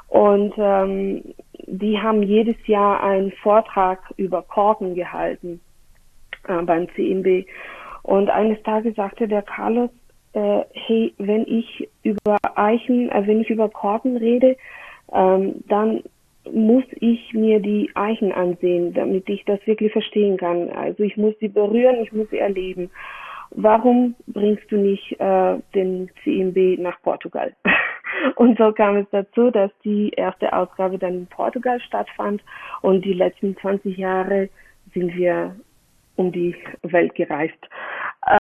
Und 0.10 0.54
ähm, 0.58 1.24
die 1.66 1.98
haben 1.98 2.22
jedes 2.24 2.56
Jahr 2.68 3.02
einen 3.02 3.32
Vortrag 3.32 4.00
über 4.18 4.42
Korken 4.44 4.94
gehalten 4.96 5.62
äh, 6.48 6.62
beim 6.62 6.88
CMB. 6.90 7.48
Und 8.04 8.30
eines 8.30 8.62
Tages 8.64 8.96
sagte 8.96 9.28
der 9.28 9.42
Carlos, 9.42 9.90
äh, 10.34 10.64
hey, 10.74 11.14
wenn 11.18 11.46
ich 11.48 11.90
über 12.04 12.38
Eichen, 12.56 13.10
äh, 13.10 13.24
wenn 13.26 13.42
ich 13.42 13.50
über 13.50 13.70
Korken 13.70 14.18
rede, 14.18 14.58
ähm, 15.12 15.64
dann 15.68 16.04
muss 16.52 16.84
ich 17.00 17.34
mir 17.34 17.60
die 17.60 17.90
Eichen 17.96 18.32
ansehen, 18.32 18.94
damit 18.94 19.30
ich 19.30 19.46
das 19.46 19.66
wirklich 19.66 19.92
verstehen 19.94 20.38
kann. 20.38 20.70
Also 20.72 21.04
ich 21.04 21.16
muss 21.16 21.34
sie 21.40 21.48
berühren, 21.48 22.04
ich 22.04 22.12
muss 22.12 22.30
sie 22.30 22.40
erleben. 22.40 22.90
Warum 23.52 24.16
bringst 24.28 24.70
du 24.72 24.78
nicht 24.78 25.20
äh, 25.20 25.58
den 25.76 26.10
CMB 26.24 26.82
nach 26.82 27.02
Portugal? 27.04 27.54
Und 28.36 28.58
so 28.58 28.72
kam 28.72 28.98
es 28.98 29.08
dazu, 29.12 29.52
dass 29.52 29.72
die 29.84 30.10
erste 30.10 30.52
Ausgabe 30.54 30.98
dann 30.98 31.14
in 31.14 31.28
Portugal 31.28 31.80
stattfand 31.82 32.42
und 32.82 33.04
die 33.04 33.14
letzten 33.14 33.58
20 33.58 33.98
Jahre 33.98 34.50
sind 34.94 35.16
wir 35.16 35.56
um 36.16 36.32
die 36.32 36.56
Welt 36.84 37.16
gereist, 37.16 37.58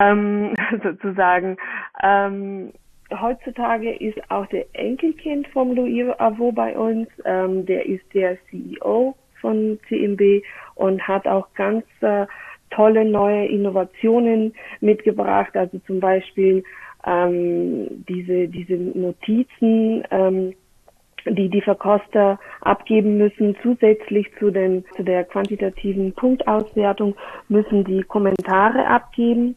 ähm, 0.00 0.54
sozusagen. 0.82 1.56
Ähm, 2.02 2.72
heutzutage 3.20 3.92
ist 3.96 4.18
auch 4.30 4.46
der 4.46 4.66
Enkelkind 4.72 5.48
von 5.48 5.74
Louis 5.74 6.08
Avot 6.18 6.54
bei 6.54 6.76
uns. 6.76 7.08
Ähm, 7.24 7.66
der 7.66 7.86
ist 7.86 8.04
der 8.14 8.36
CEO 8.48 9.14
von 9.40 9.78
CMB 9.88 10.42
und 10.74 11.06
hat 11.06 11.26
auch 11.26 11.52
ganz 11.54 11.84
äh, 12.00 12.26
tolle 12.70 13.04
neue 13.04 13.46
Innovationen 13.46 14.54
mitgebracht. 14.80 15.56
Also 15.56 15.78
zum 15.86 16.00
Beispiel 16.00 16.62
ähm, 17.06 18.04
diese, 18.08 18.48
diese 18.48 18.74
Notizen, 18.74 20.04
ähm, 20.10 20.54
die 21.26 21.48
die 21.48 21.60
Verkoster 21.60 22.38
abgeben 22.62 23.18
müssen. 23.18 23.56
Zusätzlich 23.62 24.26
zu, 24.38 24.50
den, 24.50 24.84
zu 24.96 25.02
der 25.02 25.24
quantitativen 25.24 26.12
Punktauswertung 26.14 27.14
müssen 27.48 27.84
die 27.84 28.02
Kommentare 28.02 28.86
abgeben. 28.86 29.56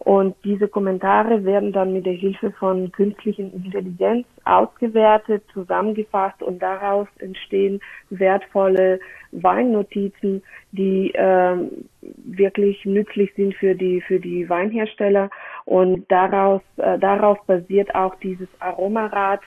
Und 0.00 0.36
diese 0.44 0.68
Kommentare 0.68 1.44
werden 1.44 1.72
dann 1.72 1.92
mit 1.92 2.06
der 2.06 2.12
Hilfe 2.12 2.52
von 2.52 2.92
künstlichen 2.92 3.52
Intelligenz 3.52 4.26
ausgewertet, 4.44 5.42
zusammengefasst 5.52 6.42
und 6.42 6.62
daraus 6.62 7.08
entstehen 7.18 7.80
wertvolle 8.10 9.00
Weinnotizen, 9.32 10.42
die 10.72 11.12
äh, 11.14 11.56
wirklich 12.00 12.84
nützlich 12.84 13.34
sind 13.34 13.54
für 13.56 13.74
die 13.74 14.00
für 14.00 14.20
die 14.20 14.48
Weinhersteller. 14.48 15.30
Und 15.64 16.10
daraus 16.10 16.62
äh, 16.76 16.98
darauf 16.98 17.44
basiert 17.46 17.94
auch 17.94 18.14
dieses 18.16 18.48
Aromarad, 18.60 19.40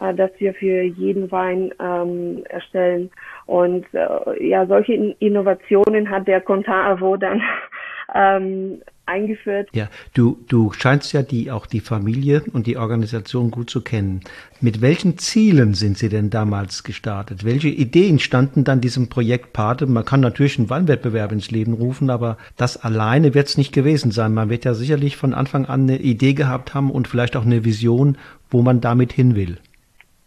äh, 0.00 0.14
das 0.14 0.30
wir 0.38 0.54
für 0.54 0.82
jeden 0.82 1.30
Wein 1.32 1.74
ähm, 1.80 2.44
erstellen. 2.48 3.10
Und 3.46 3.86
äh, 3.92 4.48
ja, 4.48 4.66
solche 4.66 4.94
Innovationen 5.18 6.08
hat 6.08 6.28
der 6.28 6.40
Contin 6.40 6.72
Avot 6.72 7.22
dann 7.22 7.42
ähm, 8.14 8.80
eingeführt. 9.06 9.68
Ja, 9.72 9.88
du, 10.14 10.38
du 10.48 10.72
scheinst 10.72 11.12
ja 11.12 11.22
die, 11.22 11.50
auch 11.50 11.66
die 11.66 11.80
Familie 11.80 12.42
und 12.52 12.66
die 12.66 12.76
Organisation 12.76 13.50
gut 13.50 13.70
zu 13.70 13.80
kennen. 13.80 14.20
Mit 14.60 14.80
welchen 14.80 15.18
Zielen 15.18 15.74
sind 15.74 15.98
Sie 15.98 16.08
denn 16.08 16.30
damals 16.30 16.82
gestartet? 16.84 17.44
Welche 17.44 17.68
Ideen 17.68 18.18
standen 18.18 18.64
dann 18.64 18.80
diesem 18.80 19.08
Projekt 19.08 19.52
Pate? 19.52 19.86
Man 19.86 20.04
kann 20.04 20.20
natürlich 20.20 20.58
einen 20.58 20.70
Weinwettbewerb 20.70 21.32
ins 21.32 21.50
Leben 21.50 21.72
rufen, 21.72 22.10
aber 22.10 22.36
das 22.56 22.76
alleine 22.76 23.34
wird 23.34 23.48
es 23.48 23.58
nicht 23.58 23.72
gewesen 23.72 24.10
sein. 24.10 24.34
Man 24.34 24.50
wird 24.50 24.64
ja 24.64 24.74
sicherlich 24.74 25.16
von 25.16 25.34
Anfang 25.34 25.66
an 25.66 25.82
eine 25.82 25.98
Idee 25.98 26.34
gehabt 26.34 26.74
haben 26.74 26.90
und 26.90 27.08
vielleicht 27.08 27.36
auch 27.36 27.44
eine 27.46 27.64
Vision, 27.64 28.18
wo 28.50 28.62
man 28.62 28.80
damit 28.80 29.12
hin 29.12 29.36
will. 29.36 29.58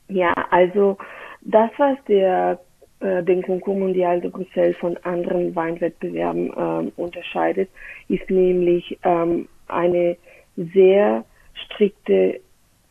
Ja, 0.07 0.33
also 0.49 0.97
das, 1.41 1.69
was 1.77 1.97
der 2.07 2.59
äh, 2.99 3.23
den 3.23 3.41
Concours 3.41 3.77
Mondial 3.77 4.21
de 4.21 4.29
Bruxelles 4.29 4.77
von 4.77 4.97
anderen 5.03 5.55
Weinwettbewerben 5.55 6.51
ähm, 6.57 6.91
unterscheidet, 6.97 7.69
ist 8.07 8.29
nämlich 8.29 8.97
ähm, 9.03 9.47
eine 9.67 10.17
sehr 10.55 11.23
strikte 11.53 12.39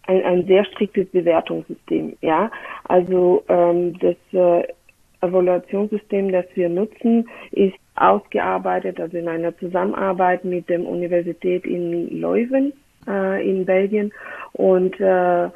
ein, 0.09 0.25
ein 0.25 0.47
sehr 0.47 0.65
striktes 0.65 1.07
Bewertungssystem. 1.11 2.17
Ja, 2.23 2.51
also 2.85 3.45
ähm, 3.49 3.99
das 3.99 4.17
äh, 4.33 4.67
Evaluationssystem, 5.21 6.33
das 6.33 6.47
wir 6.55 6.69
nutzen, 6.69 7.29
ist 7.53 7.77
ausgearbeitet, 7.97 9.01
also 9.01 9.17
in 9.17 9.29
einer 9.29 9.57
Zusammenarbeit 9.59 10.45
mit 10.45 10.69
der 10.69 10.81
Universität 10.81 11.67
in 11.67 12.21
Leuven 12.21 12.73
äh, 13.07 13.49
in 13.49 13.65
Belgien 13.67 14.13
und 14.53 14.99
äh, 15.01 15.49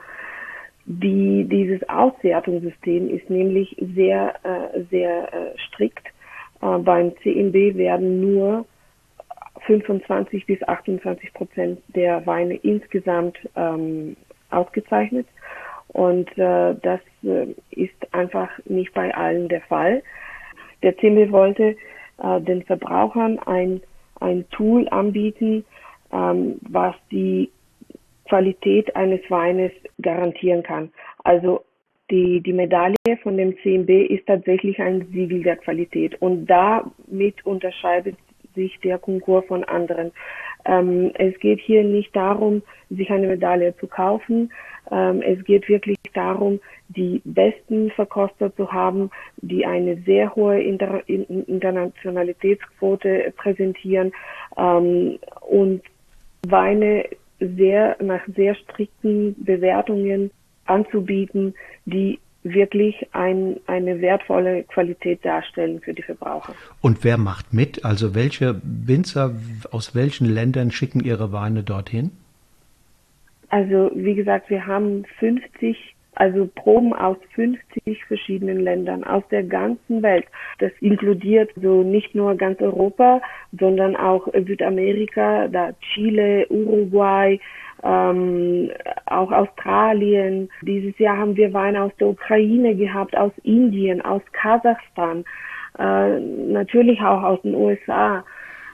die, 0.84 1.46
dieses 1.48 1.88
Auswertungssystem 1.88 3.08
ist 3.08 3.30
nämlich 3.30 3.76
sehr, 3.94 4.34
äh, 4.44 4.82
sehr 4.90 5.32
äh, 5.32 5.58
strikt. 5.58 6.06
Äh, 6.60 6.78
beim 6.78 7.12
CMB 7.22 7.76
werden 7.76 8.20
nur 8.20 8.66
25 9.66 10.46
bis 10.46 10.62
28 10.62 11.32
Prozent 11.34 11.80
der 11.94 12.26
Weine 12.26 12.56
insgesamt 12.56 13.38
ähm, 13.56 14.16
ausgezeichnet. 14.50 15.26
Und 15.88 16.28
äh, 16.38 16.74
das 16.82 17.00
äh, 17.22 17.54
ist 17.70 18.14
einfach 18.14 18.50
nicht 18.64 18.92
bei 18.94 19.14
allen 19.14 19.48
der 19.48 19.60
Fall. 19.62 20.02
Der 20.82 20.96
CMB 20.96 21.30
wollte 21.30 21.76
äh, 22.22 22.40
den 22.40 22.62
Verbrauchern 22.62 23.38
ein, 23.40 23.82
ein 24.20 24.48
Tool 24.50 24.88
anbieten, 24.88 25.64
ähm, 26.12 26.58
was 26.62 26.96
die 27.10 27.50
Qualität 28.28 28.96
eines 28.96 29.20
Weines 29.30 29.72
garantieren 30.00 30.62
kann. 30.62 30.90
Also 31.24 31.64
die, 32.10 32.40
die 32.40 32.52
Medaille 32.52 32.94
von 33.22 33.36
dem 33.36 33.56
CMB 33.62 34.10
ist 34.10 34.26
tatsächlich 34.26 34.80
ein 34.80 35.06
Siegel 35.12 35.42
der 35.42 35.56
Qualität 35.56 36.20
und 36.20 36.46
damit 36.46 37.44
unterscheidet 37.44 38.16
sich 38.54 38.78
der 38.80 38.98
Konkurs 38.98 39.44
von 39.46 39.64
anderen. 39.64 40.12
Ähm, 40.64 41.10
es 41.14 41.38
geht 41.38 41.60
hier 41.60 41.84
nicht 41.84 42.14
darum, 42.14 42.62
sich 42.90 43.10
eine 43.10 43.28
Medaille 43.28 43.74
zu 43.78 43.86
kaufen. 43.86 44.52
Ähm, 44.90 45.22
es 45.22 45.42
geht 45.44 45.68
wirklich 45.68 45.96
darum, 46.12 46.60
die 46.88 47.22
besten 47.24 47.90
Verkoster 47.92 48.54
zu 48.54 48.70
haben, 48.70 49.10
die 49.38 49.64
eine 49.64 49.96
sehr 50.02 50.34
hohe 50.34 50.60
Inter 50.60 51.08
Internationalitätsquote 51.08 53.32
präsentieren 53.36 54.12
ähm, 54.56 55.18
und 55.40 55.82
Weine 56.48 57.04
sehr 57.56 57.96
nach 58.02 58.22
sehr 58.34 58.54
strikten 58.54 59.34
Bewertungen 59.44 60.30
anzubieten, 60.66 61.54
die 61.84 62.18
wirklich 62.44 63.08
ein, 63.12 63.60
eine 63.66 64.00
wertvolle 64.00 64.64
Qualität 64.64 65.24
darstellen 65.24 65.80
für 65.80 65.94
die 65.94 66.02
Verbraucher. 66.02 66.54
Und 66.80 67.04
wer 67.04 67.16
macht 67.16 67.52
mit? 67.52 67.84
Also 67.84 68.14
welche 68.14 68.60
Winzer 68.64 69.34
aus 69.70 69.94
welchen 69.94 70.26
Ländern 70.26 70.72
schicken 70.72 71.00
ihre 71.00 71.32
Weine 71.32 71.62
dorthin? 71.62 72.10
Also 73.48 73.90
wie 73.94 74.14
gesagt, 74.14 74.50
wir 74.50 74.66
haben 74.66 75.04
50, 75.18 75.91
also 76.14 76.48
Proben 76.54 76.92
aus 76.92 77.16
50 77.34 78.04
verschiedenen 78.04 78.60
Ländern 78.60 79.02
aus 79.04 79.22
der 79.30 79.42
ganzen 79.42 80.02
Welt. 80.02 80.26
Das 80.58 80.70
inkludiert 80.80 81.50
so 81.60 81.82
nicht 81.82 82.14
nur 82.14 82.34
ganz 82.36 82.60
Europa, 82.60 83.20
sondern 83.58 83.96
auch 83.96 84.28
Südamerika, 84.32 85.48
da 85.48 85.70
Chile, 85.80 86.46
Uruguay, 86.50 87.40
ähm, 87.82 88.70
auch 89.06 89.32
Australien. 89.32 90.50
Dieses 90.62 90.98
Jahr 90.98 91.16
haben 91.16 91.36
wir 91.36 91.52
Weine 91.52 91.82
aus 91.82 91.92
der 91.98 92.08
Ukraine 92.08 92.76
gehabt, 92.76 93.16
aus 93.16 93.32
Indien, 93.42 94.02
aus 94.02 94.22
Kasachstan, 94.32 95.24
äh, 95.78 96.20
natürlich 96.20 97.00
auch 97.00 97.22
aus 97.22 97.42
den 97.42 97.54
USA. 97.54 98.24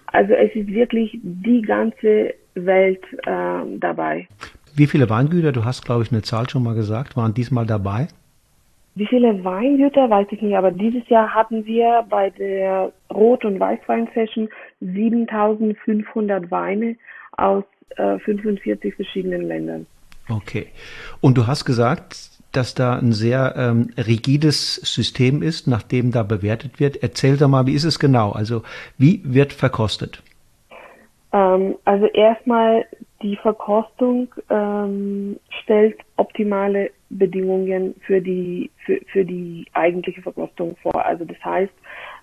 Also 0.06 0.34
es 0.34 0.54
ist 0.54 0.68
wirklich 0.68 1.18
die 1.22 1.62
ganze 1.62 2.34
Welt 2.54 3.04
äh, 3.26 3.78
dabei. 3.78 4.26
Wie 4.78 4.86
viele 4.86 5.10
Weingüter, 5.10 5.50
du 5.50 5.64
hast 5.64 5.84
glaube 5.84 6.04
ich 6.04 6.12
eine 6.12 6.22
Zahl 6.22 6.48
schon 6.48 6.62
mal 6.62 6.76
gesagt, 6.76 7.16
waren 7.16 7.34
diesmal 7.34 7.66
dabei? 7.66 8.06
Wie 8.94 9.06
viele 9.06 9.44
Weingüter, 9.44 10.08
weiß 10.08 10.28
ich 10.30 10.40
nicht, 10.40 10.56
aber 10.56 10.70
dieses 10.70 11.08
Jahr 11.08 11.34
hatten 11.34 11.66
wir 11.66 12.04
bei 12.08 12.30
der 12.30 12.92
Rot- 13.12 13.44
und 13.44 13.58
Weißwein-Session 13.58 14.48
7500 14.80 16.50
Weine 16.50 16.96
aus 17.36 17.64
äh, 17.96 18.18
45 18.18 18.94
verschiedenen 18.94 19.42
Ländern. 19.42 19.86
Okay. 20.28 20.66
Und 21.20 21.38
du 21.38 21.46
hast 21.46 21.64
gesagt, 21.64 22.30
dass 22.52 22.74
da 22.74 22.98
ein 22.98 23.12
sehr 23.12 23.54
ähm, 23.56 23.90
rigides 23.96 24.76
System 24.76 25.42
ist, 25.42 25.66
nach 25.66 25.82
dem 25.82 26.12
da 26.12 26.22
bewertet 26.22 26.78
wird. 26.78 27.02
Erzähl 27.02 27.36
doch 27.36 27.48
mal, 27.48 27.66
wie 27.66 27.74
ist 27.74 27.84
es 27.84 27.98
genau? 27.98 28.30
Also 28.30 28.62
wie 28.96 29.22
wird 29.24 29.52
verkostet? 29.52 30.22
Ähm, 31.32 31.74
also 31.84 32.06
erstmal 32.06 32.84
die 33.22 33.36
Verkostung 33.36 34.32
ähm, 34.48 35.38
stellt 35.62 35.98
optimale 36.16 36.90
Bedingungen 37.10 37.94
für 38.06 38.20
die 38.20 38.70
für, 38.84 39.00
für 39.10 39.24
die 39.24 39.66
eigentliche 39.72 40.22
Verkostung 40.22 40.76
vor. 40.82 41.04
Also 41.04 41.24
das 41.24 41.42
heißt, 41.44 41.72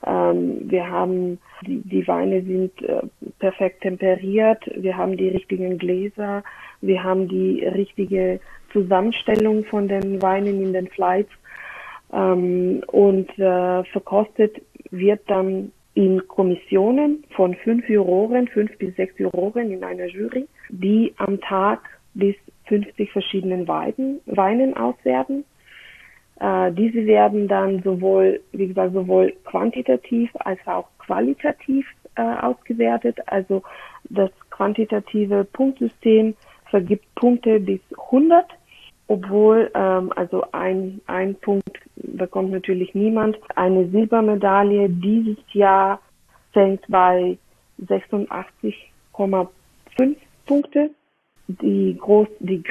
ähm, 0.05 0.61
wir 0.69 0.89
haben 0.89 1.39
die, 1.65 1.81
die 1.81 2.07
Weine 2.07 2.41
sind 2.43 2.81
äh, 2.81 3.01
perfekt 3.39 3.81
temperiert, 3.81 4.63
wir 4.75 4.95
haben 4.95 5.17
die 5.17 5.29
richtigen 5.29 5.77
Gläser, 5.77 6.43
wir 6.81 7.03
haben 7.03 7.27
die 7.27 7.65
richtige 7.65 8.39
Zusammenstellung 8.71 9.65
von 9.65 9.87
den 9.87 10.21
Weinen 10.21 10.61
in 10.61 10.73
den 10.73 10.87
Flights. 10.87 11.31
Ähm, 12.13 12.83
und 12.87 13.29
äh, 13.39 13.83
verkostet 13.85 14.61
wird 14.91 15.21
dann 15.27 15.71
in 15.95 16.27
Kommissionen 16.27 17.23
von 17.35 17.55
fünf 17.55 17.89
Juroren, 17.89 18.47
fünf 18.49 18.77
bis 18.77 18.95
sechs 18.95 19.17
Juroren 19.17 19.71
in 19.71 19.83
einer 19.83 20.05
Jury, 20.07 20.47
die 20.69 21.13
am 21.17 21.39
Tag 21.41 21.79
bis 22.13 22.35
50 22.65 23.11
verschiedenen 23.11 23.67
Weiden, 23.67 24.19
Weinen 24.25 24.75
auswerten. 24.75 25.45
Äh, 26.39 26.71
diese 26.73 27.05
werden 27.05 27.47
dann 27.47 27.81
sowohl, 27.81 28.41
wie 28.51 28.67
gesagt, 28.67 28.93
sowohl 28.93 29.33
quantitativ 29.45 30.29
als 30.35 30.59
auch 30.65 30.89
qualitativ 30.99 31.87
äh, 32.15 32.21
ausgewertet. 32.21 33.17
Also 33.27 33.63
das 34.09 34.31
quantitative 34.49 35.45
Punktsystem 35.45 36.35
vergibt 36.69 37.05
Punkte 37.15 37.59
bis 37.59 37.79
100, 38.07 38.45
obwohl 39.07 39.71
ähm, 39.75 40.11
also 40.15 40.45
ein, 40.51 41.01
ein 41.07 41.35
Punkt 41.35 41.79
bekommt 41.95 42.51
natürlich 42.51 42.93
niemand. 42.95 43.37
Eine 43.55 43.87
Silbermedaille 43.89 44.89
dieses 44.89 45.37
Jahr 45.53 46.01
fängt 46.53 46.81
bei 46.87 47.37
86,5 47.85 49.47
Punkte. 50.45 50.89
Die 51.47 51.95
groß, 51.99 52.27
die 52.39 52.63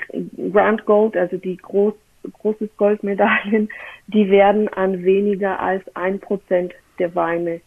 Grand 0.52 0.84
Gold, 0.84 1.16
also 1.16 1.36
die 1.36 1.56
groß, 1.56 1.94
großes 2.40 2.76
Goldmedaillen, 2.76 3.68
die 4.08 4.28
werden 4.30 4.68
an 4.68 5.04
weniger 5.04 5.60
als 5.60 5.84
ein 5.94 6.18
Prozent 6.18 6.74
der 6.98 7.14
Weine 7.14 7.60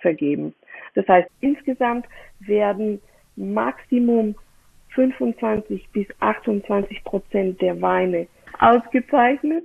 vergeben. 0.00 0.54
Das 0.94 1.06
heißt, 1.06 1.28
insgesamt 1.40 2.06
werden 2.40 3.02
Maximum 3.36 4.34
25 4.94 5.88
bis 5.92 6.06
28 6.20 7.04
Prozent 7.04 7.60
der 7.60 7.80
Weine 7.80 8.26
ausgezeichnet 8.58 9.64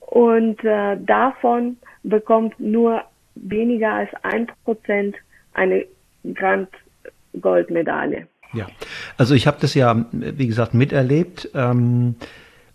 und 0.00 0.62
äh, 0.64 0.96
davon 1.00 1.76
bekommt 2.02 2.58
nur 2.58 3.02
weniger 3.34 3.92
als 3.92 4.10
ein 4.22 4.46
Prozent 4.64 5.16
eine 5.54 5.84
Grand 6.34 6.68
Goldmedaille. 7.40 8.26
Ja, 8.52 8.66
also 9.16 9.34
ich 9.34 9.46
habe 9.46 9.58
das 9.60 9.74
ja, 9.74 10.06
wie 10.12 10.46
gesagt, 10.46 10.74
miterlebt. 10.74 11.50
Ähm, 11.54 12.16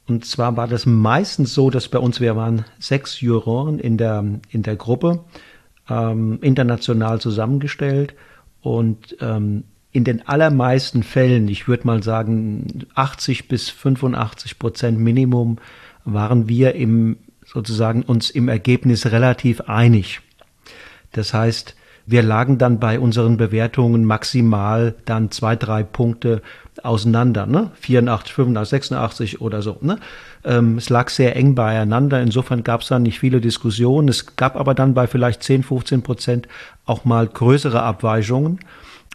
und 0.08 0.26
zwar 0.26 0.58
war 0.58 0.68
das 0.68 0.86
meistens 0.86 1.54
so, 1.54 1.70
dass 1.70 1.88
bei 1.88 1.98
uns, 1.98 2.22
wir 2.22 2.36
waren 2.36 2.66
sechs 2.78 3.22
Juroren 3.22 3.80
in 3.80 3.98
der, 3.98 4.24
in 4.50 4.62
der 4.62 4.76
Gruppe, 4.76 5.24
ähm, 5.90 6.40
international 6.42 7.20
zusammengestellt. 7.20 8.14
Und 8.62 9.18
ähm, 9.20 9.64
in 9.94 10.04
den 10.04 10.28
allermeisten 10.28 11.04
Fällen, 11.04 11.48
ich 11.48 11.68
würde 11.68 11.88
mal 11.88 12.04
sagen 12.04 12.86
80 12.96 13.48
bis 13.48 13.70
85 13.70 14.60
Prozent 14.60 15.00
Minimum, 15.00 15.60
waren 16.04 16.50
wir 16.50 16.76
im 16.76 17.18
sozusagen 17.46 18.02
uns 18.02 18.30
im 18.30 18.50
Ergebnis 18.50 19.06
relativ 19.12 19.62
einig. 19.62 20.22
Das 21.12 21.34
heißt, 21.34 21.76
wir 22.06 22.24
lagen 22.24 22.58
dann 22.58 22.80
bei 22.80 23.00
unseren 23.00 23.38
Bewertungen 23.38 24.04
maximal 24.04 24.96
dann 25.06 25.32
zwei, 25.32 25.56
drei 25.56 25.84
Punkte 25.84 26.42
auseinander, 26.82 27.46
ne? 27.46 27.72
84, 27.76 28.34
85, 28.34 28.70
86 28.70 29.42
oder 29.42 29.62
so. 29.62 29.78
Ne? 29.82 30.00
Ähm, 30.44 30.78
es 30.78 30.90
lag 30.90 31.10
sehr 31.10 31.36
eng 31.36 31.54
beieinander. 31.56 32.20
Insofern 32.20 32.64
gab 32.64 32.82
es 32.82 32.88
dann 32.88 33.04
nicht 33.04 33.20
viele 33.20 33.40
Diskussionen. 33.40 34.10
Es 34.10 34.36
gab 34.36 34.56
aber 34.58 34.74
dann 34.74 34.96
bei 34.96 35.08
vielleicht 35.08 35.44
10, 35.44 35.64
15 35.64 36.02
Prozent 36.02 36.48
auch 36.86 37.06
mal 37.06 37.28
größere 37.28 37.82
Abweichungen. 37.82 38.60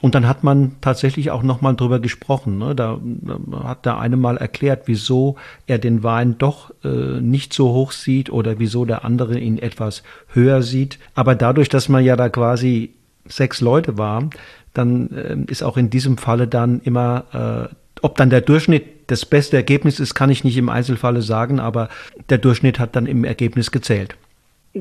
Und 0.00 0.14
dann 0.14 0.28
hat 0.28 0.44
man 0.44 0.76
tatsächlich 0.80 1.30
auch 1.32 1.42
nochmal 1.42 1.74
drüber 1.74 1.98
gesprochen. 1.98 2.58
Ne? 2.58 2.74
Da, 2.74 3.00
da 3.02 3.64
hat 3.64 3.84
der 3.84 3.98
eine 3.98 4.16
mal 4.16 4.36
erklärt, 4.36 4.82
wieso 4.86 5.36
er 5.66 5.78
den 5.78 6.04
Wein 6.04 6.36
doch 6.38 6.72
äh, 6.84 7.20
nicht 7.20 7.52
so 7.52 7.72
hoch 7.72 7.90
sieht 7.90 8.30
oder 8.30 8.60
wieso 8.60 8.84
der 8.84 9.04
andere 9.04 9.38
ihn 9.38 9.58
etwas 9.58 10.04
höher 10.28 10.62
sieht. 10.62 10.98
Aber 11.14 11.34
dadurch, 11.34 11.68
dass 11.68 11.88
man 11.88 12.04
ja 12.04 12.14
da 12.14 12.28
quasi 12.28 12.94
sechs 13.26 13.60
Leute 13.60 13.98
war, 13.98 14.30
dann 14.72 15.10
äh, 15.10 15.36
ist 15.50 15.64
auch 15.64 15.76
in 15.76 15.90
diesem 15.90 16.16
Falle 16.16 16.46
dann 16.46 16.80
immer, 16.84 17.68
äh, 17.70 17.74
ob 18.02 18.16
dann 18.16 18.30
der 18.30 18.40
Durchschnitt 18.40 18.84
das 19.08 19.26
beste 19.26 19.56
Ergebnis 19.56 19.98
ist, 19.98 20.14
kann 20.14 20.30
ich 20.30 20.44
nicht 20.44 20.56
im 20.56 20.68
Einzelfalle 20.68 21.22
sagen, 21.22 21.58
aber 21.58 21.88
der 22.28 22.38
Durchschnitt 22.38 22.78
hat 22.78 22.94
dann 22.94 23.06
im 23.06 23.24
Ergebnis 23.24 23.72
gezählt. 23.72 24.16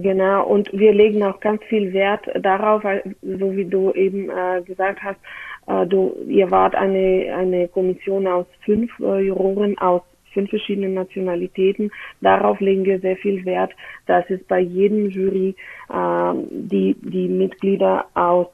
Genau, 0.02 0.46
und 0.46 0.72
wir 0.74 0.94
legen 0.94 1.24
auch 1.24 1.40
ganz 1.40 1.64
viel 1.64 1.92
Wert 1.92 2.22
darauf, 2.42 2.84
so 3.22 3.56
wie 3.56 3.66
du 3.66 3.92
eben 3.94 4.30
äh, 4.30 4.62
gesagt 4.62 5.02
hast, 5.02 5.20
äh, 5.66 5.88
du, 5.88 6.16
ihr 6.28 6.52
wart 6.52 6.76
eine, 6.76 7.34
eine 7.36 7.68
Kommission 7.68 8.28
aus 8.28 8.46
fünf 8.64 8.92
äh, 9.00 9.22
Juroren 9.22 9.76
aus 9.80 10.04
fünf 10.34 10.52
verschiedenen 10.52 10.94
Nationalitäten. 10.94 11.90
Darauf 12.22 12.60
legen 12.60 12.86
wir 12.86 13.00
sehr 13.00 13.18
viel 13.18 13.44
Wert, 13.46 13.72
dass 14.06 14.24
es 14.30 14.44
bei 14.44 14.60
jedem 14.60 15.10
Jury 15.10 15.56
äh, 15.90 16.34
die, 16.52 16.96
die 17.02 17.28
Mitglieder 17.28 18.06
aus 18.14 18.48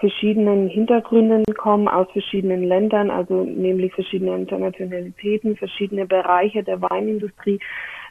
verschiedenen 0.00 0.68
Hintergründen 0.68 1.44
kommen, 1.56 1.86
aus 1.86 2.10
verschiedenen 2.12 2.64
Ländern, 2.64 3.10
also 3.10 3.44
nämlich 3.44 3.92
verschiedene 3.92 4.34
Internationalitäten, 4.34 5.56
verschiedene 5.56 6.06
Bereiche 6.06 6.64
der 6.64 6.80
Weinindustrie, 6.80 7.60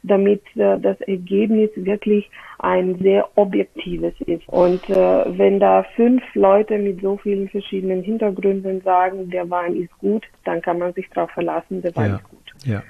damit 0.03 0.41
äh, 0.55 0.79
das 0.79 0.99
Ergebnis 1.01 1.69
wirklich 1.75 2.29
ein 2.59 2.99
sehr 2.99 3.27
objektives 3.35 4.13
ist. 4.25 4.47
Und 4.47 4.89
äh, 4.89 5.37
wenn 5.37 5.59
da 5.59 5.85
fünf 5.95 6.21
Leute 6.33 6.77
mit 6.77 7.01
so 7.01 7.17
vielen 7.17 7.47
verschiedenen 7.49 8.03
Hintergründen 8.03 8.81
sagen, 8.81 9.29
der 9.29 9.49
Wein 9.49 9.75
ist 9.75 9.97
gut, 9.99 10.25
dann 10.43 10.61
kann 10.61 10.79
man 10.79 10.93
sich 10.93 11.09
darauf 11.13 11.31
verlassen, 11.31 11.81
der 11.81 11.95
Wein 11.95 12.11
ja. 12.11 12.15
ist 12.17 12.23
gut. 12.23 12.39
Ja. 12.65 12.83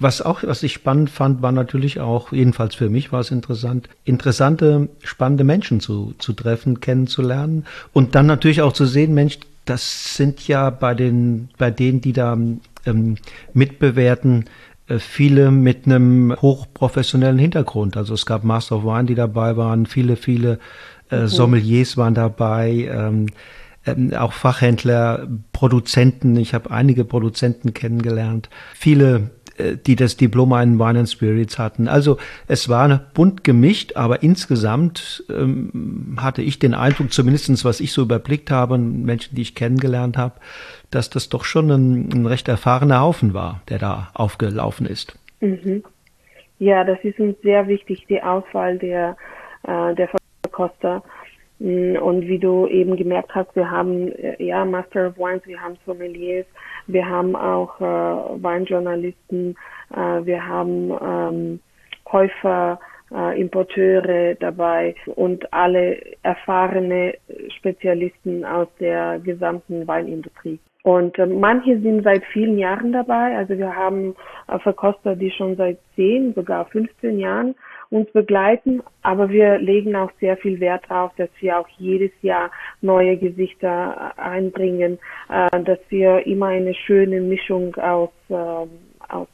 Was 0.00 0.20
auch, 0.20 0.42
was 0.42 0.64
ich 0.64 0.72
spannend 0.72 1.08
fand, 1.08 1.42
war 1.42 1.52
natürlich 1.52 2.00
auch, 2.00 2.32
jedenfalls 2.32 2.74
für 2.74 2.88
mich 2.88 3.12
war 3.12 3.20
es 3.20 3.30
interessant, 3.30 3.88
interessante, 4.04 4.88
spannende 5.04 5.44
Menschen 5.44 5.78
zu, 5.78 6.14
zu 6.18 6.32
treffen, 6.32 6.80
kennenzulernen 6.80 7.64
und 7.92 8.16
dann 8.16 8.26
natürlich 8.26 8.62
auch 8.62 8.72
zu 8.72 8.84
sehen, 8.84 9.14
Mensch, 9.14 9.38
das 9.64 10.16
sind 10.16 10.48
ja 10.48 10.70
bei 10.70 10.94
den, 10.94 11.50
bei 11.56 11.70
denen, 11.70 12.00
die 12.00 12.12
da 12.12 12.36
ähm, 12.84 13.16
mitbewerten, 13.54 14.46
viele 14.98 15.50
mit 15.50 15.86
einem 15.86 16.34
hochprofessionellen 16.40 17.38
Hintergrund. 17.38 17.96
Also 17.96 18.14
es 18.14 18.26
gab 18.26 18.44
Master 18.44 18.76
of 18.76 18.84
Wine, 18.84 19.04
die 19.04 19.14
dabei 19.14 19.56
waren, 19.56 19.86
viele, 19.86 20.16
viele 20.16 20.58
äh, 21.10 21.22
mhm. 21.22 21.26
Sommeliers 21.28 21.96
waren 21.96 22.14
dabei, 22.14 22.90
ähm, 22.90 23.26
ähm, 23.86 24.14
auch 24.14 24.32
Fachhändler, 24.32 25.28
Produzenten. 25.52 26.36
Ich 26.36 26.54
habe 26.54 26.70
einige 26.70 27.04
Produzenten 27.04 27.74
kennengelernt, 27.74 28.48
viele 28.74 29.16
äh, 29.16 29.41
die 29.86 29.96
das 29.96 30.16
Diplom 30.16 30.52
in 30.54 30.78
Wine 30.78 31.00
and 31.00 31.08
Spirits 31.08 31.58
hatten. 31.58 31.88
Also 31.88 32.18
es 32.48 32.68
war 32.68 32.88
bunt 33.14 33.44
gemischt, 33.44 33.96
aber 33.96 34.22
insgesamt 34.22 35.24
ähm, 35.30 36.16
hatte 36.20 36.42
ich 36.42 36.58
den 36.58 36.74
Eindruck, 36.74 37.12
zumindestens 37.12 37.64
was 37.64 37.80
ich 37.80 37.92
so 37.92 38.02
überblickt 38.02 38.50
habe, 38.50 38.78
Menschen, 38.78 39.34
die 39.34 39.42
ich 39.42 39.54
kennengelernt 39.54 40.16
habe, 40.16 40.34
dass 40.90 41.10
das 41.10 41.28
doch 41.28 41.44
schon 41.44 41.70
ein, 41.70 42.10
ein 42.12 42.26
recht 42.26 42.48
erfahrener 42.48 43.00
Haufen 43.00 43.34
war, 43.34 43.62
der 43.68 43.78
da 43.78 44.10
aufgelaufen 44.14 44.86
ist. 44.86 45.18
Mhm. 45.40 45.82
Ja, 46.58 46.84
das 46.84 46.98
ist 47.02 47.18
uns 47.18 47.36
sehr 47.42 47.66
wichtig, 47.66 48.06
die 48.08 48.22
Auswahl 48.22 48.78
der, 48.78 49.16
äh, 49.64 49.94
der 49.96 50.08
Verkoster. 50.44 51.02
Mm, 51.58 51.96
und 51.96 52.28
wie 52.28 52.38
du 52.38 52.66
eben 52.68 52.96
gemerkt 52.96 53.34
hast, 53.34 53.54
wir 53.56 53.70
haben 53.70 54.12
äh, 54.12 54.40
ja 54.42 54.64
Master 54.64 55.08
of 55.08 55.16
Wines, 55.16 55.46
wir 55.46 55.60
haben 55.60 55.76
Sommeliers, 55.86 56.46
wir 56.86 57.08
haben 57.08 57.36
auch 57.36 57.80
äh, 57.80 58.42
Weinjournalisten, 58.42 59.56
äh, 59.94 60.24
wir 60.24 60.46
haben 60.46 60.90
ähm, 61.00 61.60
Käufer, 62.04 62.78
äh, 63.14 63.40
Importeure 63.40 64.34
dabei 64.36 64.94
und 65.14 65.52
alle 65.52 66.00
erfahrene 66.22 67.14
Spezialisten 67.58 68.44
aus 68.44 68.68
der 68.80 69.18
gesamten 69.20 69.86
Weinindustrie. 69.86 70.58
Und 70.82 71.18
äh, 71.18 71.26
manche 71.26 71.80
sind 71.80 72.02
seit 72.02 72.24
vielen 72.24 72.58
Jahren 72.58 72.92
dabei. 72.92 73.36
Also 73.36 73.56
wir 73.56 73.74
haben 73.74 74.16
äh, 74.48 74.58
Verkoster, 74.58 75.14
die 75.14 75.30
schon 75.30 75.56
seit 75.56 75.78
10, 75.94 76.34
sogar 76.34 76.66
15 76.66 77.18
Jahren 77.18 77.54
uns 77.92 78.10
begleiten. 78.12 78.82
Aber 79.02 79.28
wir 79.28 79.58
legen 79.58 79.94
auch 79.94 80.10
sehr 80.18 80.36
viel 80.38 80.58
Wert 80.60 80.84
darauf, 80.88 81.12
dass 81.16 81.28
wir 81.40 81.58
auch 81.58 81.68
jedes 81.78 82.10
Jahr 82.22 82.50
neue 82.80 83.16
Gesichter 83.16 84.14
äh, 84.16 84.20
einbringen, 84.20 84.98
äh, 85.28 85.62
dass 85.62 85.78
wir 85.90 86.26
immer 86.26 86.46
eine 86.46 86.74
schöne 86.74 87.20
Mischung 87.20 87.74
aus, 87.76 88.10
äh, 88.28 88.34
aus 88.34 89.28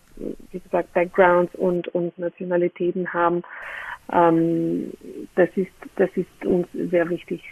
wie 0.50 0.58
gesagt, 0.58 0.92
Backgrounds 0.92 1.54
und, 1.54 1.88
und 1.88 2.18
Nationalitäten 2.18 3.12
haben. 3.12 3.42
Ähm, 4.12 4.92
das 5.36 5.48
ist, 5.54 5.70
das 5.96 6.10
ist 6.16 6.44
uns 6.44 6.66
sehr 6.72 7.08
wichtig. 7.08 7.42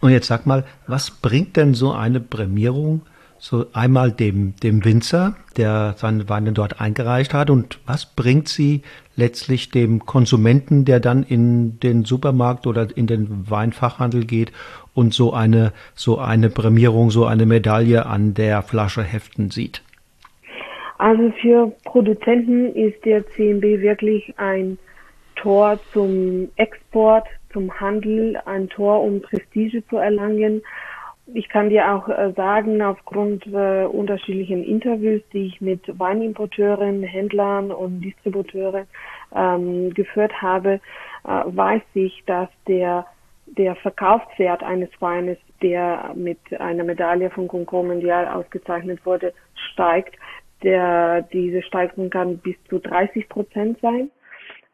Und 0.00 0.10
jetzt 0.10 0.28
sag 0.28 0.46
mal, 0.46 0.64
was 0.86 1.10
bringt 1.10 1.58
denn 1.58 1.74
so 1.74 1.92
eine 1.92 2.20
Prämierung 2.20 3.02
so 3.38 3.66
einmal 3.72 4.10
dem, 4.12 4.54
dem 4.56 4.84
Winzer, 4.84 5.36
der 5.56 5.94
seine 5.96 6.28
Weine 6.28 6.52
dort 6.52 6.80
eingereicht 6.80 7.34
hat 7.34 7.50
und 7.50 7.78
was 7.86 8.06
bringt 8.06 8.48
sie 8.48 8.82
letztlich 9.16 9.70
dem 9.70 10.06
Konsumenten, 10.06 10.84
der 10.84 11.00
dann 11.00 11.22
in 11.22 11.80
den 11.80 12.04
Supermarkt 12.04 12.66
oder 12.66 12.88
in 12.96 13.06
den 13.06 13.50
Weinfachhandel 13.50 14.24
geht 14.24 14.52
und 14.94 15.14
so 15.14 15.32
eine, 15.32 15.72
so 15.94 16.18
eine 16.18 16.50
Prämierung, 16.50 17.10
so 17.10 17.26
eine 17.26 17.46
Medaille 17.46 18.06
an 18.06 18.34
der 18.34 18.62
Flasche 18.62 19.02
heften 19.02 19.50
sieht? 19.50 19.82
Also 20.98 21.32
für 21.40 21.72
Produzenten 21.84 22.74
ist 22.74 23.04
der 23.04 23.24
CMB 23.28 23.62
wirklich 23.62 24.34
ein 24.36 24.78
Tor 25.36 25.78
zum 25.92 26.48
Export, 26.56 27.26
zum 27.52 27.80
Handel, 27.80 28.36
ein 28.46 28.68
Tor, 28.68 29.02
um 29.02 29.22
Prestige 29.22 29.86
zu 29.88 29.96
erlangen 29.96 30.60
ich 31.34 31.48
kann 31.48 31.68
dir 31.68 31.92
auch 31.92 32.08
äh, 32.08 32.32
sagen, 32.36 32.80
aufgrund 32.82 33.46
äh, 33.46 33.84
unterschiedlichen 33.84 34.64
Interviews, 34.64 35.22
die 35.32 35.46
ich 35.46 35.60
mit 35.60 35.82
Weinimporteuren, 35.98 37.02
Händlern 37.02 37.70
und 37.70 38.00
Distributeuren 38.00 38.86
ähm, 39.34 39.92
geführt 39.92 40.40
habe, 40.40 40.80
äh, 41.24 41.28
weiß 41.28 41.82
ich, 41.94 42.22
dass 42.26 42.48
der, 42.66 43.06
der 43.46 43.76
Verkaufswert 43.76 44.62
eines 44.62 44.90
Weines, 45.00 45.38
der 45.62 46.12
mit 46.14 46.38
einer 46.58 46.84
Medaille 46.84 47.30
von 47.30 47.48
Concours 47.48 47.86
Mondial 47.86 48.26
ausgezeichnet 48.28 49.04
wurde, 49.04 49.34
steigt. 49.72 50.16
Der, 50.62 51.22
diese 51.22 51.62
Steigerung 51.62 52.10
kann 52.10 52.38
bis 52.38 52.56
zu 52.68 52.78
30 52.78 53.28
Prozent 53.28 53.78
sein. 53.80 54.10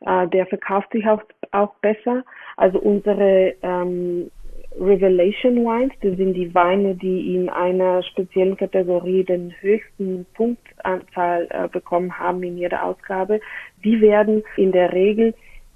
Äh, 0.07 0.29
der 0.29 0.47
verkauft 0.47 0.93
sich 0.93 1.07
auch, 1.09 1.23
auch 1.51 1.75
besser. 1.77 2.23
Also 2.57 2.79
unsere 2.79 3.55
ähm, 3.63 4.31
Revelation 4.79 5.65
Wines, 5.65 5.93
das 6.03 6.17
sind 6.17 6.35
die 6.35 6.53
Weine, 6.55 6.95
die 6.95 7.37
in 7.37 7.49
einer 7.49 8.03
speziellen 8.03 8.57
Kategorie 8.57 9.23
den 9.25 9.55
höchsten 9.61 10.27
Punktanzahl 10.35 11.47
äh, 11.51 11.69
bekommen 11.69 12.19
haben 12.19 12.43
in 12.43 12.59
jeder 12.59 12.85
Ausgabe. 12.85 13.41
Die 13.85 14.01
werden 14.01 14.43
in 14.57 14.73
der 14.73 14.93
Regel 14.93 15.35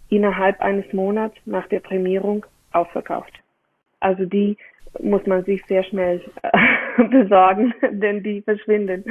innerhalb 0.09 0.61
eines 0.61 0.93
Monats 0.93 1.37
nach 1.45 1.69
der 1.69 1.81
Prämierung 1.81 2.45
ausverkauft. 2.73 3.33
Also 4.01 4.25
die 4.25 4.57
muss 5.01 5.25
man 5.27 5.45
sich 5.45 5.63
sehr 5.67 5.85
schnell 5.85 6.21
äh, 6.43 7.05
besorgen, 7.05 7.75
denn 7.93 8.23
die 8.23 8.43
verschwinden. 8.43 9.05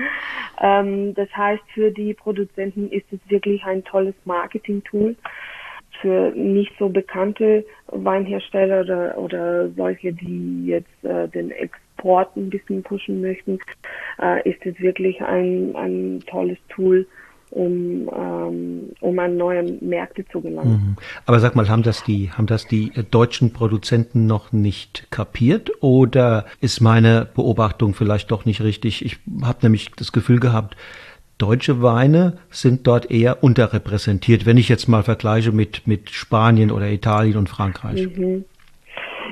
Ähm, 0.60 1.14
das 1.14 1.30
heißt, 1.36 1.64
für 1.74 1.92
die 1.92 2.14
Produzenten 2.14 2.90
ist 2.90 3.06
es 3.12 3.20
wirklich 3.30 3.64
ein 3.64 3.84
tolles 3.84 4.16
Marketing-Tool 4.26 5.16
für 6.02 6.32
nicht 6.36 6.72
so 6.80 6.90
bekannte 6.90 7.66
Weinhersteller 7.88 8.82
oder, 8.82 9.18
oder 9.18 9.70
solche, 9.72 10.14
die 10.14 10.66
jetzt 10.66 11.04
äh, 11.04 11.28
den 11.28 11.52
Export 11.52 12.36
ein 12.36 12.50
bisschen 12.50 12.84
pushen 12.84 13.22
möchten, 13.22 13.60
äh, 14.22 14.48
ist 14.50 14.66
es 14.66 14.80
wirklich 14.80 15.22
ein, 15.22 15.76
ein 15.76 16.24
tolles 16.28 16.58
Tool, 16.70 17.08
um, 17.50 18.10
ähm, 18.14 18.90
um 19.00 19.20
an 19.20 19.38
neue 19.38 19.64
Märkte 19.82 20.26
zu 20.28 20.42
gelangen. 20.42 20.72
Mhm. 20.72 20.96
Aber 21.26 21.40
sag 21.40 21.56
mal, 21.56 21.70
haben 21.70 21.84
das 21.84 22.04
die, 22.04 22.32
haben 22.32 22.48
das 22.48 22.68
die 22.68 22.92
deutschen 23.10 23.54
Produzenten 23.54 24.26
noch 24.26 24.52
nicht 24.52 25.08
kapiert 25.12 25.72
oder 25.82 26.46
ist 26.60 26.82
meine 26.82 27.28
Beobachtung 27.34 27.94
vielleicht 27.94 28.32
doch 28.32 28.46
nicht 28.46 28.62
richtig? 28.62 29.06
Ich 29.06 29.20
habe 29.44 29.60
nämlich 29.62 29.92
das 29.96 30.12
Gefühl 30.12 30.40
gehabt, 30.40 30.76
deutsche 31.38 31.82
Weine 31.82 32.38
sind 32.50 32.88
dort 32.88 33.12
eher 33.12 33.44
unterrepräsentiert, 33.44 34.46
wenn 34.46 34.58
ich 34.58 34.70
jetzt 34.70 34.88
mal 34.88 35.04
vergleiche 35.04 35.52
mit, 35.52 35.88
mit 35.88 36.10
Spanien 36.10 36.72
oder 36.72 36.90
Italien 36.90 37.38
und 37.38 37.50
Frankreich. 37.50 38.08
Mhm. 38.18 38.46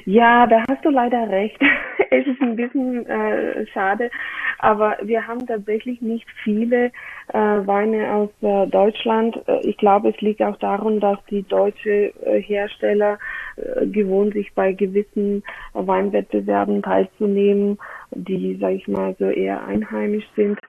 Ja, 0.06 0.46
da 0.46 0.63
hast 0.70 0.86
du 0.86 0.89
leider 0.89 1.30
recht. 1.30 1.60
es 2.12 2.28
ist 2.28 2.41
ein 2.41 2.56
bisschen 2.56 3.06
äh, 3.08 3.65
schade, 3.68 4.12
aber 4.60 4.98
wir 5.02 5.26
haben 5.26 5.46
tatsächlich 5.48 6.02
nicht 6.02 6.28
viele 6.44 6.91
äh, 7.34 7.34
Weine 7.34 8.13
aus 8.13 8.30
äh, 8.41 8.68
Deutschland. 8.68 9.36
Äh, 9.48 9.68
ich 9.68 9.78
glaube, 9.78 10.10
es 10.10 10.22
liegt 10.22 10.41
auch 10.44 10.58
daran, 10.58 11.00
dass 11.00 11.18
die 11.30 11.44
deutsche 11.44 12.13
äh, 12.24 12.39
Hersteller 12.41 13.18
äh, 13.56 13.88
gewohnt 13.88 14.34
sich 14.34 14.54
bei 14.54 14.74
gewissen 14.74 15.44
Weinwettbewerben 15.74 16.84
teilzunehmen, 16.84 17.80
die, 18.12 18.58
sag 18.62 18.74
ich 18.74 18.88
mal, 18.88 19.15
so 19.18 19.26
eher 19.26 19.65
einheimisch 19.65 20.26
sind. 20.36 20.60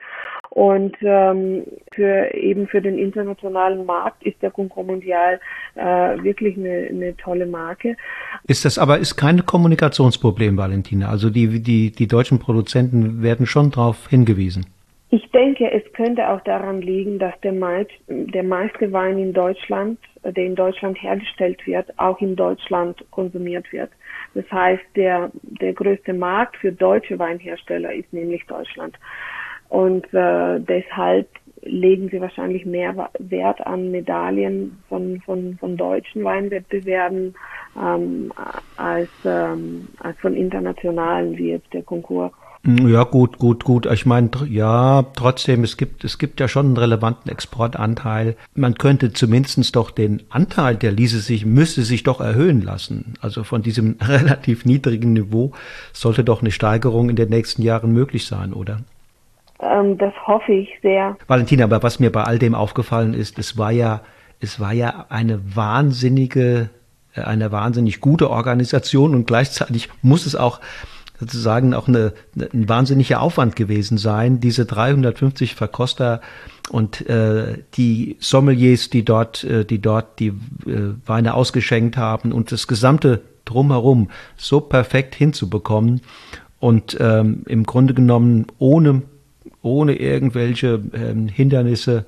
Und 0.57 0.97
ähm, 1.03 1.65
für 1.93 2.33
eben 2.33 2.67
für 2.67 2.81
den 2.81 2.97
internationalen 2.97 3.85
Markt 3.85 4.25
ist 4.25 4.41
der 4.41 4.51
Concours 4.51 4.87
Mondial 4.87 5.39
äh, 5.75 5.83
wirklich 6.23 6.57
eine, 6.57 6.89
eine 6.89 7.15
tolle 7.19 7.45
Marke. 7.45 7.95
Ist 8.49 8.65
das 8.65 8.79
aber 8.79 8.97
ist 8.97 9.17
kein 9.17 9.45
Kommunikationsproblem, 9.45 10.57
Valentina? 10.57 11.11
Also 11.11 11.29
die, 11.29 11.63
die, 11.63 11.91
die 11.91 12.07
deutschen 12.07 12.39
Produzenten 12.39 13.23
werden 13.23 13.45
schon 13.45 13.71
darauf 13.71 14.09
hingewiesen. 14.09 14.65
Ich 15.11 15.31
denke, 15.31 15.71
es 15.71 15.83
könnte 15.93 16.27
auch 16.27 16.41
daran 16.41 16.81
liegen, 16.81 17.19
dass 17.19 17.39
der, 17.43 17.53
meist, 17.53 17.91
der 18.09 18.43
meiste 18.43 18.91
Wein 18.93 19.19
in 19.19 19.35
Deutschland, 19.35 19.99
der 20.25 20.43
in 20.43 20.55
Deutschland 20.55 20.97
hergestellt 21.03 21.67
wird, 21.67 21.87
auch 21.99 22.19
in 22.23 22.35
Deutschland 22.35 23.05
konsumiert 23.11 23.71
wird. 23.73 23.91
Das 24.33 24.51
heißt, 24.51 24.85
der, 24.97 25.31
der 25.43 25.75
größte 25.75 26.15
Markt 26.15 26.57
für 26.57 26.73
deutsche 26.73 27.19
Weinhersteller 27.19 27.93
ist 27.93 28.11
nämlich 28.11 28.45
Deutschland. 28.47 28.97
Und 29.69 30.05
äh, 30.15 30.61
deshalb 30.61 31.29
legen 31.63 32.09
sie 32.11 32.21
wahrscheinlich 32.21 32.65
mehr 32.65 33.11
Wert 33.19 33.67
an 33.67 33.91
Medaillen 33.91 34.79
von, 34.89 35.21
von, 35.25 35.57
von 35.59 35.77
deutschen 35.77 36.25
Weinwettbewerben 36.25 37.35
ähm, 37.77 38.33
als, 38.77 39.11
ähm, 39.25 39.89
als 40.01 40.19
von 40.21 40.35
internationalen, 40.35 41.37
wie 41.37 41.51
jetzt 41.51 41.73
der 41.73 41.83
Konkurs. 41.83 42.33
Mm, 42.63 42.89
ja, 42.89 43.05
gut, 43.05 43.39
gut, 43.39 43.65
gut. 43.65 43.87
Ich 43.87 44.07
meine, 44.07 44.31
ja, 44.49 45.05
trotzdem, 45.15 45.65
es 45.65 45.77
gibt, 45.77 46.05
es 46.05 46.19
gibt 46.19 46.41
ja 46.41 46.49
schon 46.49 46.67
einen 46.67 46.77
relevanten 46.77 47.31
Exportanteil. 47.31 48.37
Man 48.55 48.75
könnte 48.75 49.13
zumindestens 49.13 49.73
doch 49.73 49.91
den 49.91 50.23
Anteil, 50.31 50.77
der 50.77 50.93
ließe 50.93 51.19
sich, 51.21 51.45
müsste 51.47 51.83
sich 51.83 52.03
doch 52.03 52.21
erhöhen 52.21 52.63
lassen. 52.63 53.15
Also 53.21 53.45
von 53.45 53.63
diesem 53.63 53.97
relativ 54.01 54.65
niedrigen 54.65 55.13
Niveau 55.13 55.53
sollte 55.93 56.25
doch 56.25 56.41
eine 56.41 56.51
Steigerung 56.51 57.11
in 57.11 57.17
den 57.17 57.29
nächsten 57.29 57.63
Jahren 57.63 57.93
möglich 57.93 58.27
sein, 58.27 58.53
oder? 58.53 58.81
Ähm, 59.61 59.99
das 59.99 60.13
hoffe 60.27 60.53
ich 60.53 60.69
sehr. 60.83 61.17
Valentina, 61.27 61.65
aber 61.65 61.83
was 61.83 61.99
mir 61.99 62.13
bei 62.13 62.25
all 62.25 62.39
dem 62.39 62.55
aufgefallen 62.55 63.15
ist, 63.15 63.39
es 63.39 63.57
war 63.57 63.71
ja, 63.71 64.03
es 64.41 64.61
war 64.61 64.73
ja 64.73 65.07
eine 65.09 65.57
wahnsinnige, 65.57 66.71
äh, 67.15 67.21
eine 67.23 67.53
wahnsinnig 67.53 68.01
gute 68.01 68.31
Organisation 68.31 69.15
und 69.15 69.27
gleichzeitig 69.27 69.89
muss 70.03 70.27
es 70.27 70.37
auch 70.37 70.61
sozusagen 71.19 71.75
auch 71.75 71.89
eine, 71.89 72.13
ein 72.53 72.69
wahnsinniger 72.69 73.23
Aufwand 73.23 73.57
gewesen 73.57 73.99
sein, 73.99 74.41
diese 74.41 74.67
350 74.67 75.55
Verkoster 75.55 76.21
und 76.71 77.09
äh, 77.09 77.59
die 77.75 78.17
Sommeliers, 78.21 78.91
die 78.91 79.05
dort, 79.05 79.45
äh, 79.45 79.65
die 79.65 79.81
dort 79.81 80.19
die 80.19 80.29
äh, 80.29 80.95
Weine 81.07 81.35
ausgeschenkt 81.35 81.97
haben 81.97 82.33
und 82.33 82.53
das 82.53 82.67
gesamte 82.67 83.23
drumherum 83.45 84.11
so 84.37 84.61
perfekt 84.61 85.15
hinzubekommen 85.15 86.03
und 86.59 86.97
ähm, 87.01 87.45
im 87.47 87.65
Grunde 87.65 87.95
genommen 87.95 88.47
ohne 88.59 89.03
ohne 89.67 89.95
irgendwelche 89.97 90.81
ähm, 90.95 91.29
Hindernisse 91.29 92.07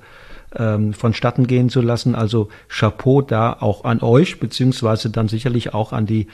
ähm, 0.57 0.93
vonstatten 0.93 1.47
gehen 1.47 1.69
zu 1.69 1.81
lassen. 1.81 2.15
Also 2.15 2.49
Chapeau 2.67 3.21
da 3.21 3.57
auch 3.59 3.83
an 3.83 4.01
euch, 4.01 4.39
beziehungsweise 4.39 5.11
dann 5.11 5.27
sicherlich 5.27 5.73
auch 5.73 5.93
an 5.93 6.05
die, 6.05 6.27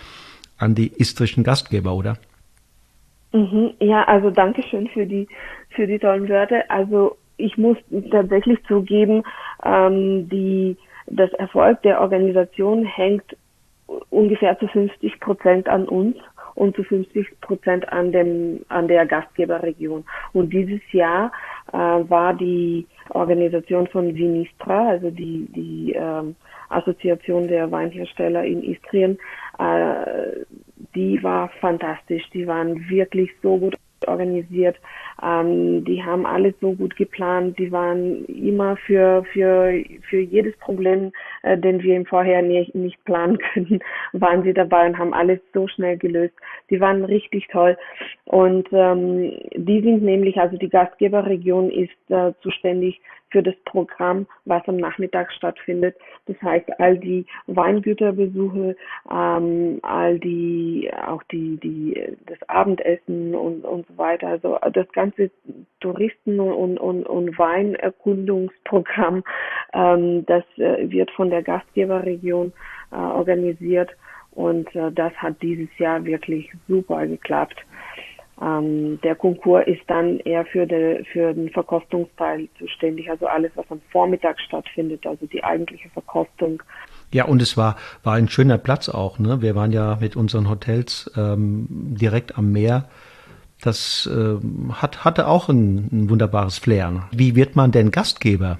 an 0.58 0.76
die 0.76 0.92
istrischen 0.96 1.44
Gastgeber, 1.44 1.94
oder? 1.94 2.18
Mhm, 3.34 3.72
ja, 3.80 4.04
also 4.04 4.30
danke 4.30 4.64
schön 4.64 4.88
für 4.88 5.06
die, 5.06 5.28
für 5.70 5.88
die 5.88 6.00
tollen 6.00 6.30
Wörter. 6.30 6.64
Also 6.70 7.18
ich 7.38 7.58
muss 7.58 7.78
tatsächlich 8.12 8.64
zugeben, 8.66 9.24
ähm, 9.64 10.30
die, 10.30 10.78
das 11.08 11.32
Erfolg 11.34 11.82
der 11.82 12.00
Organisation 12.00 12.86
hängt 12.86 13.36
ungefähr 14.10 14.58
zu 14.58 14.68
50 14.68 15.20
Prozent 15.20 15.68
an 15.68 15.88
uns 15.88 16.16
und 16.56 16.76
zu 16.76 16.84
50 16.84 17.40
Prozent 17.42 17.88
an 17.92 18.12
dem 18.12 18.66
an 18.70 18.88
der 18.88 19.06
Gastgeberregion. 19.06 20.04
Und 20.34 20.52
dieses 20.52 20.82
Jahr 20.92 21.32
äh, 21.72 21.78
war 21.78 22.34
die 22.34 22.88
Organisation 23.10 23.88
von 23.88 24.16
Vinistra, 24.16 24.90
also 24.90 25.12
die 25.12 25.48
die 25.54 25.94
ähm, 25.94 26.36
Assoziation 26.70 27.48
der 27.48 27.72
Weinhersteller 27.72 28.44
in 28.44 28.64
Istrien, 28.64 29.18
äh, 29.60 30.44
die 30.96 31.22
war 31.22 31.50
fantastisch. 31.60 32.24
Die 32.34 32.48
waren 32.48 32.90
wirklich 32.90 33.30
so 33.42 33.58
gut 33.58 33.76
organisiert. 34.08 34.78
Ähm, 35.26 35.84
die 35.86 36.04
haben 36.04 36.26
alles 36.26 36.54
so 36.62 36.74
gut 36.74 36.96
geplant. 36.96 37.58
Die 37.58 37.72
waren 37.72 38.26
immer 38.26 38.78
für 38.78 39.24
für 39.34 39.84
für 40.10 40.20
jedes 40.20 40.56
Problem, 40.58 41.12
äh, 41.42 41.58
den 41.58 41.82
wir 41.82 41.96
im 41.96 42.06
Vorher 42.06 42.42
nicht, 42.42 42.76
nicht 42.76 43.04
planen 43.06 43.40
können, 43.40 43.80
waren 44.14 44.44
sie 44.44 44.54
dabei 44.54 44.86
und 44.86 44.98
haben 44.98 45.14
alles 45.14 45.40
so 45.54 45.68
schnell 45.68 45.98
gelöst. 45.98 46.36
Die 46.70 46.80
waren 46.80 47.04
richtig 47.04 47.48
toll. 47.48 47.78
Und 48.26 48.68
ähm, 48.72 49.32
die 49.56 49.82
sind 49.82 50.04
nämlich, 50.04 50.38
also 50.38 50.58
die 50.58 50.70
Gastgeberregion 50.70 51.72
ist 51.72 51.92
äh, 52.10 52.34
zuständig 52.42 53.02
für 53.36 53.44
das 53.44 53.56
Programm, 53.66 54.28
was 54.46 54.66
am 54.68 54.78
Nachmittag 54.78 55.32
stattfindet. 55.34 55.98
Das 56.26 56.42
heißt, 56.42 56.80
all 56.80 56.98
die 56.98 57.26
Weingüterbesuche, 57.48 58.78
ähm, 59.12 59.80
all 59.82 60.20
die, 60.20 60.90
auch 61.06 61.22
die, 61.24 61.58
die, 61.58 62.16
das 62.28 62.38
Abendessen 62.48 63.36
und, 63.36 63.66
und 63.66 63.86
so 63.88 63.98
weiter. 63.98 64.28
Also 64.28 64.58
das 64.72 64.90
ganze 64.94 65.15
Touristen- 65.80 66.40
und, 66.40 66.78
und, 66.78 67.06
und 67.06 67.38
Weinerkundungsprogramm, 67.38 69.24
ähm, 69.74 70.26
das 70.26 70.44
äh, 70.58 70.90
wird 70.90 71.12
von 71.12 71.30
der 71.30 71.44
Gastgeberregion 71.44 72.54
äh, 72.92 72.96
organisiert. 72.96 73.92
Und 74.32 74.74
äh, 74.76 74.92
das 74.92 75.14
hat 75.14 75.42
dieses 75.42 75.70
Jahr 75.78 76.04
wirklich 76.06 76.52
super 76.68 77.08
geklappt. 77.08 77.58
Ähm, 78.42 79.00
der 79.02 79.16
Konkurs 79.16 79.66
ist 79.66 79.84
dann 79.88 80.20
eher 80.20 80.46
für, 80.46 80.68
de, 80.68 81.06
für 81.06 81.34
den 81.34 81.50
Verkostungsteil 81.50 82.50
zuständig, 82.60 83.10
also 83.10 83.28
alles, 83.28 83.52
was 83.56 83.66
am 83.70 83.80
Vormittag 83.92 84.40
stattfindet, 84.42 85.08
also 85.08 85.26
die 85.26 85.42
eigentliche 85.42 85.90
Verkostung. 85.90 86.62
Ja, 87.14 87.26
und 87.26 87.42
es 87.42 87.56
war, 87.56 87.78
war 88.04 88.16
ein 88.16 88.28
schöner 88.28 88.58
Platz 88.58 88.90
auch. 88.90 89.20
Ne? 89.20 89.42
Wir 89.42 89.56
waren 89.56 89.72
ja 89.72 89.98
mit 90.02 90.18
unseren 90.18 90.50
Hotels 90.50 91.10
ähm, 91.16 91.68
direkt 91.70 92.38
am 92.38 92.52
Meer. 92.52 92.90
Das 93.66 94.08
äh, 94.14 94.74
hat, 94.74 95.04
hatte 95.04 95.28
auch 95.28 95.50
ein, 95.50 95.90
ein 95.92 96.10
wunderbares 96.12 96.60
Flair. 96.60 97.10
Wie 97.12 97.36
wird 97.36 97.56
man 97.56 97.72
denn 97.72 97.90
Gastgeber? 97.90 98.60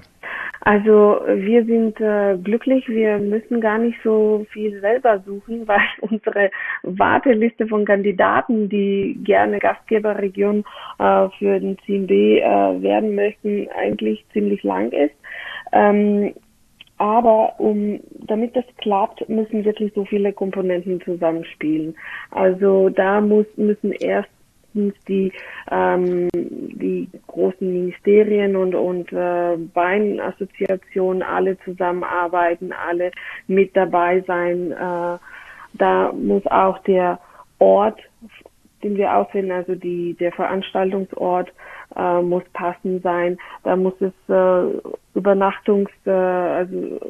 Also 0.62 1.20
wir 1.28 1.64
sind 1.64 2.00
äh, 2.00 2.36
glücklich, 2.42 2.88
wir 2.88 3.18
müssen 3.18 3.60
gar 3.60 3.78
nicht 3.78 3.96
so 4.02 4.44
viel 4.50 4.80
selber 4.80 5.22
suchen, 5.24 5.62
weil 5.68 5.78
unsere 6.00 6.50
Warteliste 6.82 7.68
von 7.68 7.84
Kandidaten, 7.84 8.68
die 8.68 9.16
gerne 9.22 9.60
Gastgeberregion 9.60 10.64
äh, 10.98 11.28
für 11.38 11.60
den 11.60 11.78
CMB 11.86 12.10
äh, 12.10 12.82
werden 12.82 13.14
möchten, 13.14 13.68
eigentlich 13.80 14.24
ziemlich 14.32 14.64
lang 14.64 14.90
ist. 14.90 15.14
Ähm, 15.72 16.34
aber 16.98 17.60
um, 17.60 18.00
damit 18.26 18.56
das 18.56 18.64
klappt, 18.78 19.28
müssen 19.28 19.64
wirklich 19.64 19.92
so 19.94 20.04
viele 20.04 20.32
Komponenten 20.32 21.00
zusammenspielen. 21.02 21.94
Also 22.32 22.88
da 22.88 23.20
muss, 23.20 23.46
müssen 23.56 23.92
erst 23.92 24.30
meistens 24.76 24.94
die, 25.08 25.32
ähm, 25.70 26.28
die 26.32 27.08
großen 27.26 27.66
Ministerien 27.66 28.56
und, 28.56 28.74
und 28.74 29.12
äh, 29.12 29.56
Weinassoziationen 29.74 31.22
alle 31.22 31.58
zusammenarbeiten, 31.60 32.72
alle 32.72 33.10
mit 33.46 33.76
dabei 33.76 34.22
sein. 34.26 34.72
Äh, 34.72 35.18
da 35.74 36.12
muss 36.12 36.46
auch 36.46 36.78
der 36.80 37.18
Ort, 37.58 38.00
den 38.82 38.96
wir 38.96 39.14
auswählen, 39.14 39.50
also 39.50 39.74
die, 39.74 40.14
der 40.14 40.32
Veranstaltungsort, 40.32 41.52
äh, 41.96 42.20
muss 42.22 42.44
passend 42.52 43.02
sein. 43.02 43.38
Da 43.64 43.76
muss 43.76 43.94
es 44.00 44.12
äh, 44.28 44.78
Übernachtungs, 45.14 45.90
äh, 46.04 46.10
also 46.10 47.00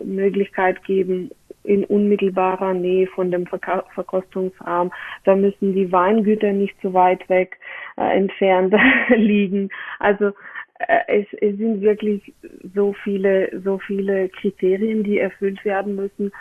geben 0.85 1.31
in 1.67 1.85
unmittelbarer 1.85 2.75
Nähe 2.75 3.07
von 3.09 3.31
dem 3.31 3.47
Verka 3.47 3.85
Verkostungsraum. 3.95 4.93
Da 5.25 5.37
müssen 5.37 5.75
die 5.75 5.91
Weingüter 5.91 6.53
nicht 6.53 6.77
so 6.83 6.93
weit 6.95 7.29
weg 7.29 7.59
äh, 7.97 8.17
entfernt 8.17 8.75
liegen. 9.17 9.71
Also 9.99 10.33
äh, 10.79 10.99
es, 11.09 11.27
es 11.41 11.57
sind 11.57 11.81
wirklich 11.81 12.33
so 12.75 12.95
viele, 13.05 13.61
so 13.63 13.79
viele 13.79 14.29
Kriterien, 14.29 15.03
die 15.03 15.19
erfüllt 15.19 15.65
werden 15.65 15.97
müssen. 15.97 16.33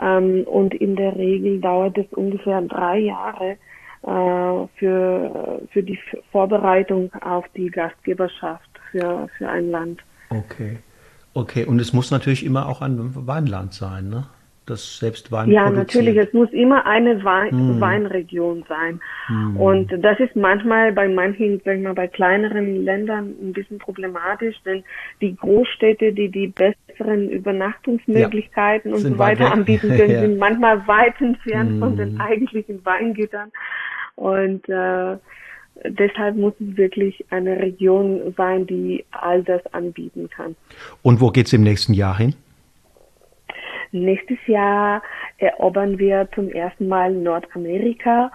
Ähm, 0.00 0.44
und 0.44 0.74
in 0.74 0.96
der 0.96 1.16
Regel 1.16 1.60
dauert 1.60 1.98
es 1.98 2.06
ungefähr 2.12 2.60
drei 2.62 2.98
Jahre 2.98 3.56
äh, 4.02 4.66
für, 4.78 5.60
für 5.72 5.82
die 5.82 5.98
Vorbereitung 6.32 7.12
auf 7.20 7.44
die 7.56 7.70
Gastgeberschaft 7.70 8.70
für, 8.90 9.28
für 9.36 9.48
ein 9.48 9.70
Land. 9.70 10.00
Okay. 10.30 10.78
Okay, 11.32 11.64
und 11.64 11.80
es 11.80 11.92
muss 11.92 12.10
natürlich 12.10 12.44
immer 12.44 12.66
auch 12.66 12.80
ein 12.82 13.14
Weinland 13.14 13.72
sein, 13.72 14.08
ne? 14.08 14.26
Das 14.70 14.98
selbst 14.98 15.30
Wein 15.30 15.50
Ja, 15.50 15.68
natürlich. 15.68 16.16
Es 16.16 16.32
muss 16.32 16.50
immer 16.52 16.86
eine 16.86 17.22
Wein 17.24 17.50
hm. 17.50 17.80
Weinregion 17.80 18.64
sein. 18.68 19.00
Hm. 19.26 19.56
Und 19.56 19.92
das 20.02 20.18
ist 20.20 20.36
manchmal 20.36 20.92
bei 20.92 21.08
manchen, 21.08 21.60
sag 21.64 21.76
ich 21.76 21.82
mal, 21.82 21.94
bei 21.94 22.08
kleineren 22.08 22.84
Ländern 22.84 23.34
ein 23.42 23.52
bisschen 23.52 23.78
problematisch, 23.78 24.56
denn 24.64 24.84
die 25.20 25.36
Großstädte, 25.36 26.12
die 26.12 26.28
die 26.28 26.46
besseren 26.46 27.28
Übernachtungsmöglichkeiten 27.28 28.90
ja. 28.90 28.96
und 28.96 29.02
so 29.02 29.18
weiter 29.18 29.52
anbieten 29.52 29.88
können, 29.96 30.10
ja. 30.10 30.20
sind 30.20 30.38
manchmal 30.38 30.86
weit 30.86 31.20
entfernt 31.20 31.70
hm. 31.70 31.78
von 31.80 31.96
den 31.96 32.12
hm. 32.12 32.20
eigentlichen 32.20 32.84
Weingütern. 32.84 33.50
Und 34.16 34.68
äh, 34.68 35.16
deshalb 35.84 36.36
muss 36.36 36.54
es 36.60 36.76
wirklich 36.76 37.24
eine 37.30 37.58
Region 37.58 38.34
sein, 38.36 38.66
die 38.66 39.04
all 39.10 39.42
das 39.42 39.62
anbieten 39.72 40.28
kann. 40.28 40.56
Und 41.02 41.20
wo 41.20 41.30
geht 41.30 41.46
es 41.46 41.52
im 41.52 41.62
nächsten 41.62 41.94
Jahr 41.94 42.16
hin? 42.16 42.34
Nächstes 43.92 44.38
Jahr 44.46 45.02
erobern 45.38 45.98
wir 45.98 46.28
zum 46.34 46.48
ersten 46.48 46.88
Mal 46.88 47.12
Nordamerika. 47.12 48.30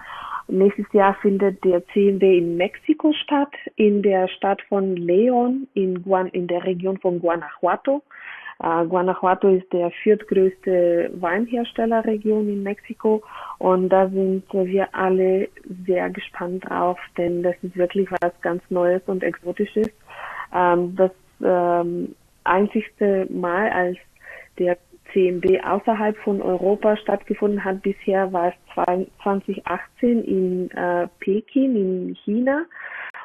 Nächstes 0.48 0.86
Jahr 0.92 1.14
findet 1.22 1.64
der 1.64 1.84
CMB 1.88 2.22
in 2.22 2.56
Mexiko 2.56 3.12
statt, 3.12 3.52
in 3.74 4.02
der 4.02 4.28
Stadt 4.28 4.62
von 4.68 4.96
Leon, 4.96 5.66
in, 5.74 6.02
Guan 6.02 6.28
in 6.28 6.46
der 6.46 6.64
Region 6.64 6.98
von 6.98 7.20
Guanajuato. 7.20 8.02
Uh, 8.58 8.86
Guanajuato 8.86 9.48
ist 9.48 9.70
der 9.70 9.90
viertgrößte 10.02 11.10
Weinherstellerregion 11.20 12.48
in 12.48 12.62
Mexiko 12.62 13.22
und 13.58 13.90
da 13.90 14.08
sind 14.08 14.44
wir 14.50 14.88
alle 14.94 15.48
sehr 15.84 16.08
gespannt 16.08 16.64
drauf, 16.66 16.98
denn 17.18 17.42
das 17.42 17.54
ist 17.60 17.76
wirklich 17.76 18.08
was 18.10 18.32
ganz 18.40 18.62
Neues 18.70 19.02
und 19.06 19.22
Exotisches. 19.22 19.88
Um, 20.52 20.96
das 20.96 21.10
ähm, 21.44 22.14
einzigste 22.44 23.26
Mal, 23.30 23.68
als 23.68 23.98
der 24.58 24.78
CMB 25.16 25.64
außerhalb 25.64 26.16
von 26.18 26.42
Europa 26.42 26.96
stattgefunden 26.98 27.64
hat. 27.64 27.82
Bisher 27.82 28.30
war 28.32 28.48
es 28.48 28.54
2018 29.22 30.22
in 30.24 30.70
äh, 30.72 31.08
Peking 31.20 31.74
in 31.74 32.16
China. 32.24 32.66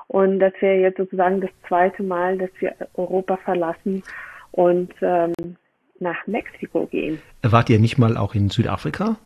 Und 0.07 0.39
das 0.39 0.53
wäre 0.61 0.79
jetzt 0.79 0.97
sozusagen 0.97 1.41
das 1.41 1.49
zweite 1.67 2.01
Mal, 2.01 2.37
dass 2.37 2.49
wir 2.59 2.73
Europa 2.95 3.37
verlassen 3.37 4.03
und 4.51 4.91
ähm, 5.01 5.33
nach 5.99 6.27
Mexiko 6.27 6.85
gehen. 6.85 7.21
Wart 7.41 7.69
ihr 7.69 7.79
nicht 7.79 7.97
mal 7.97 8.17
auch 8.17 8.35
in 8.35 8.49
Südafrika? 8.49 9.17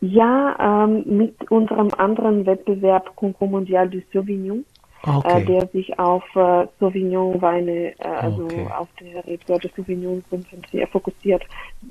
Ja, 0.00 0.84
ähm, 0.84 1.04
mit 1.06 1.50
unserem 1.50 1.90
anderen 1.96 2.44
Wettbewerb 2.44 3.14
Concours 3.14 3.50
Mondial 3.50 3.88
du 3.88 4.02
Sauvignon 4.12 4.64
okay. 5.04 5.42
äh, 5.42 5.44
der 5.44 5.66
sich 5.68 5.98
auf 5.98 6.24
äh, 6.34 6.66
Sauvignon-Weine, 6.80 7.98
äh, 7.98 8.04
also 8.04 8.44
okay. 8.44 8.66
auf 8.76 8.88
der 9.00 9.26
Rebsorte 9.26 9.70
Sauvignon 9.76 10.24
fokussiert. 10.90 11.42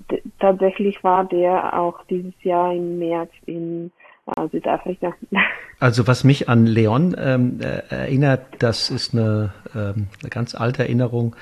D 0.10 0.21
tatsächlich 0.39 1.04
war 1.04 1.26
der 1.26 1.78
auch 1.80 2.04
dieses 2.10 2.34
Jahr 2.43 2.74
im 2.74 3.00
März 3.00 3.32
in 3.45 3.91
äh, 4.36 4.47
Südafrika. 4.52 5.13
Also 5.80 6.06
was 6.06 6.24
mich 6.24 6.47
an 6.47 6.67
Leon 6.67 7.15
ähm, 7.17 7.60
äh, 7.60 7.82
erinnert, 7.89 8.45
das 8.60 8.91
ist 8.91 9.15
eine, 9.15 9.52
ähm, 9.74 10.10
eine 10.21 10.30
ganz 10.30 10.54
alte 10.54 10.84
Erinnerung. 10.84 11.36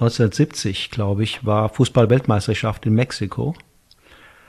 1970, 0.00 0.90
glaube 0.90 1.24
ich, 1.24 1.44
war 1.44 1.68
Fußball-Weltmeisterschaft 1.68 2.86
in 2.86 2.94
Mexiko. 2.94 3.54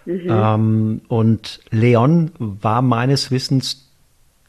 Mhm. 0.05 0.27
Ähm, 0.29 1.01
und 1.09 1.59
Leon 1.71 2.31
war 2.39 2.81
meines 2.81 3.31
Wissens 3.31 3.92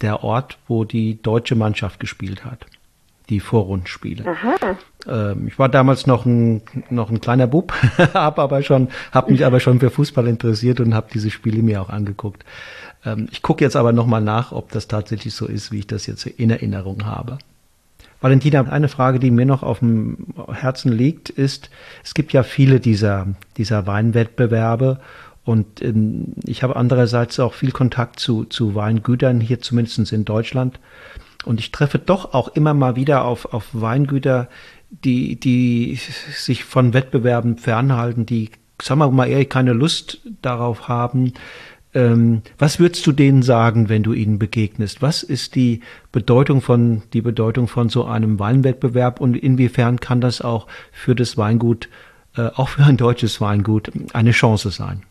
der 0.05 0.23
Ort, 0.23 0.59
wo 0.69 0.85
die 0.85 1.21
deutsche 1.21 1.57
Mannschaft 1.57 1.99
gespielt 1.99 2.45
hat 2.45 2.67
die 3.31 3.41
Vorrundenspiele. 3.41 4.25
Ähm, 5.07 5.49
ich 5.49 5.59
war 5.59 5.69
damals 5.69 6.07
noch 6.07 6.27
ein, 6.27 6.63
noch 6.91 7.11
ein 7.11 7.21
kleiner 7.21 7.47
Bub, 7.47 7.73
habe 8.15 8.43
aber 8.43 8.63
schon, 8.63 8.89
habe 9.13 9.33
mich 9.33 9.45
aber 9.45 9.61
schon 9.61 9.81
für 9.81 9.91
Fußball 9.91 10.27
interessiert 10.29 10.81
und 10.81 10.95
habe 10.95 11.09
diese 11.13 11.31
Spiele 11.31 11.63
mir 11.63 11.81
auch 11.81 11.89
angeguckt. 11.89 12.45
Ähm, 13.05 13.29
ich 13.31 13.43
gucke 13.43 13.65
jetzt 13.65 13.77
aber 13.77 13.93
nochmal 13.93 14.21
nach, 14.21 14.53
ob 14.53 14.71
das 14.73 14.89
tatsächlich 14.89 15.35
so 15.35 15.47
ist, 15.47 15.73
wie 15.73 15.81
ich 15.81 15.87
das 15.87 16.07
jetzt 16.07 16.27
in 16.27 16.51
Erinnerung 16.51 17.07
habe. 17.07 17.39
Valentina, 18.21 18.63
eine 18.63 18.89
Frage, 18.89 19.19
die 19.19 19.31
mir 19.31 19.45
noch 19.45 19.63
auf 19.63 19.81
dem 19.81 20.29
Herzen 20.51 20.93
liegt, 20.93 21.29
ist, 21.29 21.69
es 22.03 22.15
gibt 22.15 22.33
ja 22.33 22.43
viele 22.43 22.81
dieser, 22.81 23.27
dieser 23.59 23.87
Weinwettbewerbe 23.87 25.01
und 25.45 25.83
ähm, 25.83 26.35
ich 26.45 26.63
habe 26.63 26.77
andererseits 26.77 27.39
auch 27.39 27.55
viel 27.55 27.71
Kontakt 27.71 28.19
zu, 28.19 28.45
zu 28.45 28.75
Weingütern, 28.75 29.41
hier 29.41 29.61
zumindest 29.61 30.13
in 30.13 30.25
Deutschland. 30.25 30.81
Und 31.45 31.61
ich 31.61 31.71
treffe 31.71 31.99
doch 31.99 32.33
auch 32.33 32.49
immer 32.49 32.73
mal 32.73 32.97
wieder 32.97 33.25
auf, 33.25 33.53
auf 33.53 33.69
Weingüter, 33.73 34.49
die, 34.91 35.37
die 35.37 35.99
sich 36.33 36.65
von 36.65 36.95
Wettbewerben 36.95 37.59
fernhalten, 37.59 38.25
die, 38.25 38.51
sagen 38.81 39.01
wir 39.01 39.11
mal 39.11 39.29
ehrlich, 39.29 39.51
keine 39.51 39.75
Lust 39.75 40.21
darauf 40.41 40.89
haben. 40.89 41.35
Ähm, 41.93 42.41
was 42.59 42.79
würdest 42.81 43.07
du 43.07 43.13
denen 43.13 43.43
sagen, 43.43 43.91
wenn 43.91 44.03
du 44.03 44.15
ihnen 44.15 44.39
begegnest? 44.39 45.03
Was 45.03 45.23
ist 45.23 45.55
die 45.55 45.81
Bedeutung 46.11 46.63
von, 46.63 47.03
die 47.13 47.21
Bedeutung 47.21 47.69
von 47.69 47.91
so 47.91 48.07
einem 48.07 48.39
Weinwettbewerb 48.39 49.21
und 49.21 49.37
inwiefern 49.37 50.01
kann 50.01 50.23
das 50.23 50.41
auch 50.41 50.67
für 50.91 51.15
das 51.15 51.37
Weingut, 51.37 51.91
äh, 52.37 52.47
auch 52.55 52.71
für 52.71 52.85
ein 52.85 52.97
deutsches 52.97 53.43
Weingut, 53.43 53.93
eine 54.15 54.31
Chance 54.31 54.71
sein? 54.71 55.03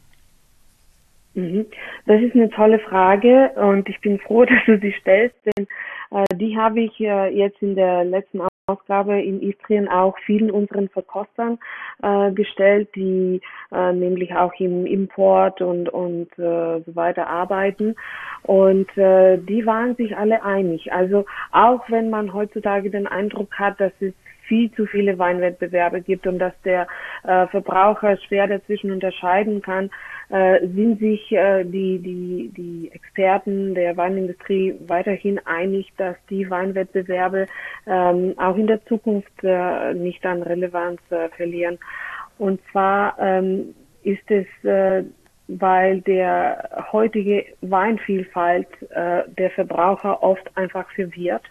Mhm. 1.35 1.65
Das 2.05 2.21
ist 2.21 2.35
eine 2.35 2.49
tolle 2.49 2.79
Frage 2.79 3.51
und 3.55 3.89
ich 3.89 3.99
bin 4.01 4.19
froh, 4.19 4.45
dass 4.45 4.63
du 4.65 4.79
sie 4.79 4.93
stellst, 4.99 5.35
denn 5.45 5.67
äh, 6.11 6.35
die 6.35 6.57
habe 6.57 6.81
ich 6.81 6.99
äh, 6.99 7.29
jetzt 7.35 7.61
in 7.61 7.75
der 7.75 8.03
letzten 8.03 8.41
Ausgabe 8.67 9.21
in 9.21 9.41
Istrien 9.41 9.89
auch 9.89 10.17
vielen 10.25 10.49
unseren 10.49 10.87
Verkostern 10.87 11.59
äh, 12.01 12.31
gestellt, 12.31 12.87
die 12.95 13.41
äh, 13.73 13.91
nämlich 13.91 14.33
auch 14.35 14.53
im 14.57 14.85
Import 14.85 15.61
und, 15.61 15.89
und 15.89 16.31
äh, 16.39 16.79
so 16.79 16.95
weiter 16.95 17.27
arbeiten. 17.27 17.95
Und 18.43 18.97
äh, 18.97 19.37
die 19.37 19.65
waren 19.65 19.95
sich 19.95 20.15
alle 20.15 20.43
einig. 20.43 20.93
Also 20.93 21.25
auch 21.51 21.89
wenn 21.89 22.09
man 22.09 22.33
heutzutage 22.33 22.89
den 22.89 23.05
Eindruck 23.05 23.53
hat, 23.59 23.81
dass 23.81 23.91
es 23.99 24.13
viel 24.47 24.71
zu 24.71 24.85
viele 24.85 25.17
Weinwettbewerbe 25.17 26.01
gibt 26.01 26.27
und 26.27 26.39
dass 26.39 26.53
der 26.63 26.87
äh, 27.23 27.47
Verbraucher 27.47 28.17
schwer 28.17 28.47
dazwischen 28.47 28.91
unterscheiden 28.91 29.61
kann, 29.61 29.89
äh, 30.29 30.59
sind 30.67 30.99
sich 30.99 31.31
äh, 31.31 31.63
die, 31.63 31.99
die, 31.99 32.51
die 32.55 32.91
Experten 32.93 33.75
der 33.75 33.95
Weinindustrie 33.97 34.75
weiterhin 34.87 35.39
einig, 35.45 35.91
dass 35.97 36.15
die 36.29 36.49
Weinwettbewerbe 36.49 37.47
ähm, 37.87 38.33
auch 38.37 38.57
in 38.57 38.67
der 38.67 38.83
Zukunft 38.85 39.43
äh, 39.43 39.93
nicht 39.93 40.25
an 40.25 40.43
Relevanz 40.43 40.99
äh, 41.09 41.29
verlieren. 41.29 41.77
Und 42.37 42.59
zwar 42.71 43.17
ähm, 43.19 43.75
ist 44.03 44.29
es 44.29 44.47
äh, 44.63 45.03
weil 45.47 46.01
der 46.01 46.87
heutige 46.91 47.45
Weinvielfalt 47.61 48.67
äh, 48.91 49.23
der 49.37 49.51
Verbraucher 49.51 50.23
oft 50.23 50.55
einfach 50.55 50.89
verwirrt. 50.91 51.43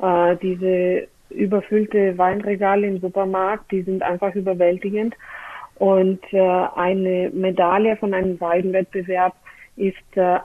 Äh, 0.00 0.36
diese 0.42 1.08
überfüllte 1.34 2.16
Weinregale 2.16 2.86
im 2.86 3.00
Supermarkt, 3.00 3.70
die 3.70 3.82
sind 3.82 4.02
einfach 4.02 4.34
überwältigend. 4.34 5.14
Und 5.76 6.20
äh, 6.32 6.38
eine 6.76 7.30
Medaille 7.32 7.96
von 7.96 8.14
einem 8.14 8.40
Weinwettbewerb 8.40 9.34
ist 9.76 10.16
äh, 10.16 10.38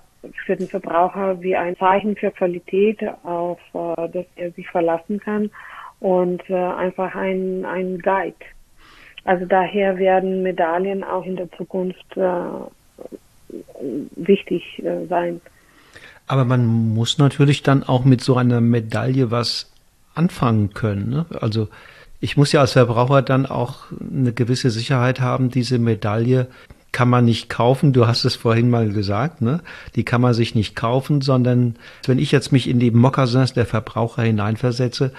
für 0.45 0.56
den 0.56 0.67
Verbraucher 0.67 1.41
wie 1.41 1.56
ein 1.56 1.78
Zeichen 1.78 2.15
für 2.15 2.32
Qualität, 2.32 2.99
auf 3.23 3.60
äh, 3.73 4.10
das 4.10 4.25
er 4.36 4.52
sich 4.52 4.67
verlassen 4.69 5.19
kann 5.19 5.52
und 5.99 6.41
äh, 6.49 6.56
einfach 6.56 7.15
ein, 7.15 7.65
ein 7.65 7.99
Guide. 7.99 8.36
Also 9.25 9.45
daher 9.45 9.97
werden 9.97 10.43
Medaillen 10.43 11.04
auch 11.04 11.25
in 11.25 11.36
der 11.36 11.52
Zukunft 11.52 12.17
äh, 12.17 12.23
wichtig 14.15 14.82
äh, 14.84 15.06
sein. 15.08 15.41
Aber 16.28 16.45
man 16.45 16.65
muss 16.65 17.17
natürlich 17.17 17.63
dann 17.63 17.84
auch 17.84 18.06
mit 18.06 18.21
so 18.21 18.36
einer 18.36 18.62
Medaille 18.62 19.32
was 19.32 19.71
anfangen 20.15 20.73
können. 20.73 21.09
Ne? 21.09 21.25
Also 21.39 21.67
ich 22.19 22.37
muss 22.37 22.51
ja 22.51 22.61
als 22.61 22.73
Verbraucher 22.73 23.21
dann 23.21 23.45
auch 23.45 23.85
eine 23.99 24.33
gewisse 24.33 24.69
Sicherheit 24.69 25.21
haben, 25.21 25.49
diese 25.49 25.79
Medaille 25.79 26.47
kann 26.91 27.09
man 27.09 27.25
nicht 27.25 27.49
kaufen. 27.49 27.93
Du 27.93 28.07
hast 28.07 28.25
es 28.25 28.35
vorhin 28.35 28.69
mal 28.69 28.89
gesagt, 28.89 29.41
ne? 29.41 29.61
Die 29.95 30.03
kann 30.03 30.21
man 30.21 30.33
sich 30.33 30.55
nicht 30.55 30.75
kaufen, 30.75 31.21
sondern 31.21 31.75
wenn 32.05 32.17
ich 32.17 32.31
jetzt 32.31 32.51
mich 32.51 32.67
in 32.67 32.79
die 32.79 32.91
Mokassins 32.91 33.53
der 33.53 33.67
Verbraucher 33.67 34.23
hineinversetze, 34.23 35.13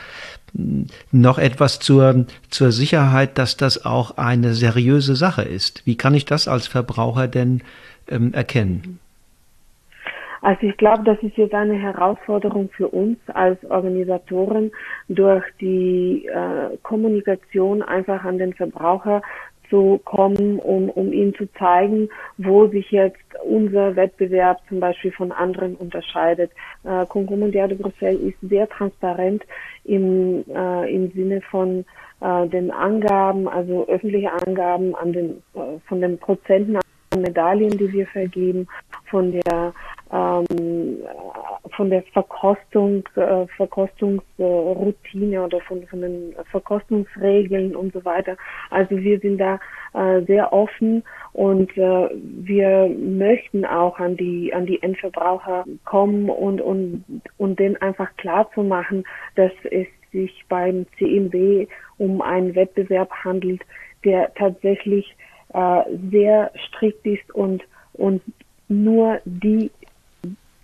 noch 1.12 1.38
etwas 1.38 1.78
zur, 1.78 2.26
zur 2.50 2.72
Sicherheit, 2.72 3.38
dass 3.38 3.56
das 3.56 3.84
auch 3.84 4.16
eine 4.16 4.54
seriöse 4.54 5.14
Sache 5.14 5.42
ist. 5.42 5.82
Wie 5.84 5.96
kann 5.96 6.14
ich 6.14 6.24
das 6.24 6.48
als 6.48 6.66
Verbraucher 6.66 7.28
denn 7.28 7.62
ähm, 8.08 8.34
erkennen? 8.34 8.98
Also 10.42 10.66
ich 10.66 10.76
glaube, 10.76 11.04
das 11.04 11.18
ist 11.22 11.36
jetzt 11.36 11.54
eine 11.54 11.74
Herausforderung 11.74 12.70
für 12.70 12.88
uns 12.88 13.18
als 13.28 13.62
Organisatoren, 13.70 14.70
durch 15.08 15.44
die 15.60 16.26
äh, 16.26 16.76
Kommunikation 16.82 17.82
einfach 17.82 18.24
an 18.24 18.38
den 18.38 18.54
Verbraucher 18.54 19.22
zu 19.70 20.00
kommen, 20.04 20.58
um, 20.58 20.90
um 20.90 21.12
ihnen 21.12 21.34
zu 21.34 21.46
zeigen, 21.52 22.08
wo 22.36 22.66
sich 22.66 22.90
jetzt 22.90 23.20
unser 23.44 23.94
Wettbewerb 23.96 24.58
zum 24.68 24.80
Beispiel 24.80 25.12
von 25.12 25.30
anderen 25.30 25.76
unterscheidet. 25.76 26.50
Äh, 26.84 27.06
Concours 27.06 27.38
Mondial 27.38 27.68
de 27.68 27.78
Bruxelles 27.78 28.20
ist 28.20 28.36
sehr 28.42 28.68
transparent 28.68 29.44
im, 29.84 30.44
äh, 30.48 30.92
im 30.92 31.12
Sinne 31.12 31.40
von 31.42 31.84
äh, 32.20 32.48
den 32.48 32.70
Angaben, 32.70 33.48
also 33.48 33.86
öffentliche 33.88 34.32
Angaben 34.44 34.94
an 34.96 35.12
den, 35.12 35.30
äh, 35.54 35.78
von 35.86 36.00
den 36.00 36.18
Prozenten 36.18 36.76
an 36.76 37.22
Medaillen, 37.22 37.70
die 37.70 37.92
wir 37.92 38.06
vergeben, 38.08 38.66
von 39.10 39.32
der 39.32 39.72
ähm, 40.12 40.98
von 41.76 41.90
der 41.90 42.02
Verkostung, 42.12 43.04
äh, 43.16 43.46
Verkostungsroutine 43.56 45.42
oder 45.42 45.60
von, 45.60 45.86
von 45.86 46.00
den 46.00 46.34
Verkostungsregeln 46.50 47.76
und 47.76 47.92
so 47.92 48.04
weiter. 48.04 48.36
Also 48.70 48.96
wir 48.96 49.20
sind 49.20 49.38
da 49.38 49.60
äh, 49.94 50.22
sehr 50.22 50.52
offen 50.52 51.04
und 51.32 51.70
äh, 51.76 52.08
wir 52.12 52.88
möchten 52.88 53.64
auch 53.64 53.98
an 53.98 54.16
die 54.16 54.52
an 54.52 54.66
die 54.66 54.82
Endverbraucher 54.82 55.64
kommen 55.84 56.28
und 56.28 56.60
und 56.60 57.04
und 57.38 57.58
denen 57.58 57.76
einfach 57.76 58.14
klar 58.16 58.50
zu 58.54 58.62
machen, 58.62 59.04
dass 59.36 59.52
es 59.70 59.86
sich 60.12 60.44
beim 60.48 60.86
CMB 60.98 61.68
um 61.98 62.20
einen 62.20 62.54
Wettbewerb 62.56 63.10
handelt, 63.24 63.62
der 64.04 64.34
tatsächlich 64.34 65.16
äh, 65.54 65.82
sehr 66.10 66.50
strikt 66.66 67.06
ist 67.06 67.30
und 67.32 67.62
und 67.92 68.22
nur 68.68 69.20
die 69.24 69.70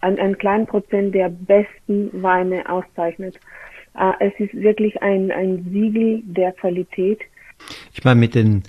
ein, 0.01 0.19
einen 0.19 0.39
kleinen 0.39 0.67
Prozent 0.67 1.15
der 1.15 1.29
besten 1.29 2.23
Weine 2.23 2.69
auszeichnet. 2.69 3.39
Äh, 3.99 4.13
es 4.21 4.33
ist 4.39 4.55
wirklich 4.55 5.01
ein, 5.03 5.31
ein 5.31 5.67
Siegel 5.71 6.23
der 6.25 6.53
Qualität. 6.53 7.21
Ich 7.93 8.05
meine, 8.05 8.21
mit 8.21 8.35
den, 8.35 8.63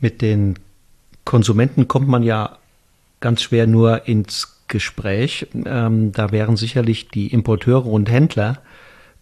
mit 0.00 0.22
den 0.22 0.58
Konsumenten 1.24 1.88
kommt 1.88 2.08
man 2.08 2.22
ja 2.22 2.58
ganz 3.20 3.42
schwer 3.42 3.66
nur 3.66 4.06
ins 4.06 4.62
Gespräch. 4.68 5.46
Ähm, 5.64 6.12
da 6.12 6.30
wären 6.30 6.56
sicherlich 6.56 7.08
die 7.08 7.28
Importeure 7.28 7.86
und 7.86 8.10
Händler 8.10 8.58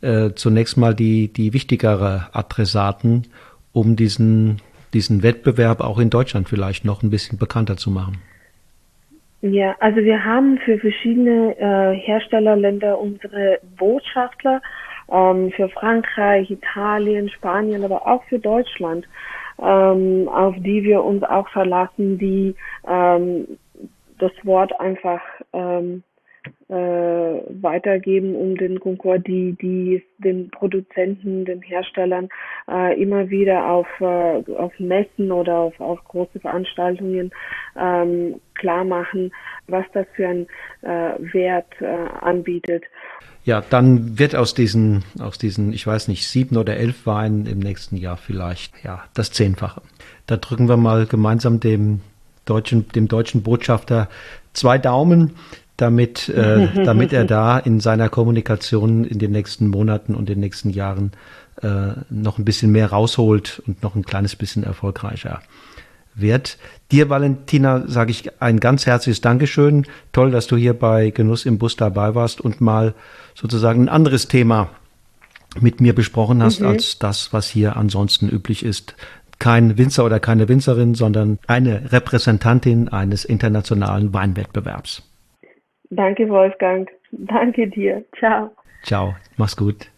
äh, 0.01 0.31
zunächst 0.35 0.77
mal 0.77 0.95
die, 0.95 1.33
die 1.33 1.53
wichtigere 1.53 2.29
Adressaten, 2.33 3.29
um 3.73 3.97
diesen, 3.97 4.61
diesen 4.93 5.23
Wettbewerb 5.23 5.81
auch 5.81 5.99
in 5.99 6.11
Deutschland 6.11 6.49
vielleicht 6.49 6.85
noch 6.85 7.03
ein 7.03 7.11
bisschen 7.11 7.39
bekannter 7.39 7.77
zu 7.77 7.91
machen. 7.91 8.19
Ja, 9.43 9.75
also 9.81 9.97
wir 9.97 10.25
haben 10.25 10.59
für 10.59 10.79
verschiedene 10.79 11.57
äh, 11.59 11.97
Herstellerländer 11.97 12.97
unsere 12.97 13.59
Botschafter, 13.77 14.63
ähm, 15.11 15.51
für 15.51 15.69
Frankreich, 15.69 16.49
Italien, 16.49 17.29
Spanien, 17.29 17.85
aber 17.85 18.07
auch 18.07 18.23
für 18.25 18.39
Deutschland, 18.39 19.05
ähm, 19.61 20.29
auf 20.29 20.55
die 20.59 20.85
wir 20.85 21.03
uns 21.03 21.25
auch 21.25 21.49
verlassen, 21.49 22.19
die 22.19 22.55
ähm, 22.87 23.59
das 24.21 24.31
Wort 24.45 24.79
einfach 24.79 25.21
ähm, 25.53 26.05
äh, 26.69 26.75
weitergeben, 26.75 28.35
um 28.35 28.57
den 28.57 28.81
Concours, 28.81 29.23
die, 29.27 29.57
die 29.61 30.03
den 30.19 30.51
Produzenten, 30.51 31.45
den 31.45 31.63
Herstellern 31.63 32.29
äh, 32.71 33.01
immer 33.01 33.29
wieder 33.31 33.71
auf, 33.71 33.87
äh, 34.01 34.43
auf 34.57 34.73
Messen 34.79 35.31
oder 35.31 35.59
auf, 35.59 35.81
auf 35.81 36.03
große 36.05 36.41
Veranstaltungen 36.41 37.31
ähm, 37.77 38.41
klar 38.55 38.85
machen, 38.85 39.33
was 39.69 39.85
das 39.93 40.07
für 40.15 40.29
einen 40.29 40.47
äh, 40.83 41.33
Wert 41.33 41.73
äh, 41.81 41.87
anbietet. 42.21 42.85
Ja, 43.45 43.61
dann 43.61 44.19
wird 44.19 44.37
aus 44.37 44.55
diesen, 44.55 45.03
aus 45.21 45.37
diesen, 45.37 45.73
ich 45.73 45.87
weiß 45.87 46.07
nicht, 46.07 46.29
sieben 46.29 46.57
oder 46.57 46.77
elf 46.77 47.07
Weinen 47.07 47.47
im 47.47 47.59
nächsten 47.59 47.97
Jahr 47.97 48.17
vielleicht, 48.17 48.85
ja, 48.85 49.05
das 49.15 49.33
Zehnfache. 49.33 49.83
Da 50.27 50.37
drücken 50.37 50.69
wir 50.69 50.77
mal 50.77 51.07
gemeinsam 51.07 51.59
dem 51.59 52.01
deutschen, 52.45 52.89
dem 52.91 53.09
deutschen 53.09 53.43
Botschafter 53.43 54.09
zwei 54.53 54.79
Daumen, 54.79 55.37
damit, 55.83 56.29
äh, 56.29 56.69
damit 56.85 57.13
er 57.13 57.25
da 57.25 57.59
in 57.59 57.81
seiner 57.81 58.09
Kommunikation 58.09 59.05
in 59.05 59.19
den 59.19 59.33
nächsten 59.33 59.69
Monaten 59.69 60.15
und 60.15 60.29
den 60.29 60.41
nächsten 60.41 60.71
Jahren 60.71 61.13
äh, 61.61 61.93
noch 62.09 62.39
ein 62.39 62.45
bisschen 62.45 62.73
mehr 62.73 62.91
rausholt 62.91 63.63
und 63.67 63.83
noch 63.83 63.95
ein 63.95 64.05
kleines 64.05 64.37
bisschen 64.37 64.65
erfolgreicher 64.65 65.43
wird. 66.15 66.59
Dir, 66.91 67.09
Valentina, 67.09 67.85
sage 67.87 68.11
ich 68.11 68.41
ein 68.41 68.61
ganz 68.61 68.87
herzliches 68.87 69.21
Dankeschön. 69.21 69.87
Toll, 70.13 70.31
dass 70.31 70.47
du 70.47 70.57
hier 70.57 70.75
bei 70.75 71.11
Genuss 71.11 71.47
im 71.47 71.59
Bus 71.59 71.77
dabei 71.77 72.15
warst 72.15 72.41
und 72.41 72.61
mal 72.61 72.95
sozusagen 73.35 73.85
ein 73.85 73.89
anderes 73.89 74.29
Thema 74.29 74.71
mit 75.61 75.81
mir 75.81 75.95
besprochen 75.95 76.43
hast, 76.43 76.61
mhm. 76.61 76.69
als 76.69 76.99
das, 76.99 77.33
was 77.33 77.49
hier 77.49 77.77
ansonsten 77.77 78.29
üblich 78.29 78.65
ist. 78.65 78.95
Kein 79.39 79.77
Winzer 79.77 80.05
oder 80.05 80.21
keine 80.21 80.49
Winzerin, 80.49 80.95
sondern 80.95 81.39
eine 81.47 81.93
Repräsentantin 81.93 82.89
eines 82.89 83.25
internationalen 83.25 84.13
Weinwettbewerbs. 84.13 85.03
Danke, 85.95 86.29
Wolfgang. 86.31 86.89
Danke 87.11 87.69
dir. 87.69 88.05
Ciao. 88.19 88.51
Ciao. 88.83 89.15
Mach's 89.37 89.57
gut. 89.57 89.91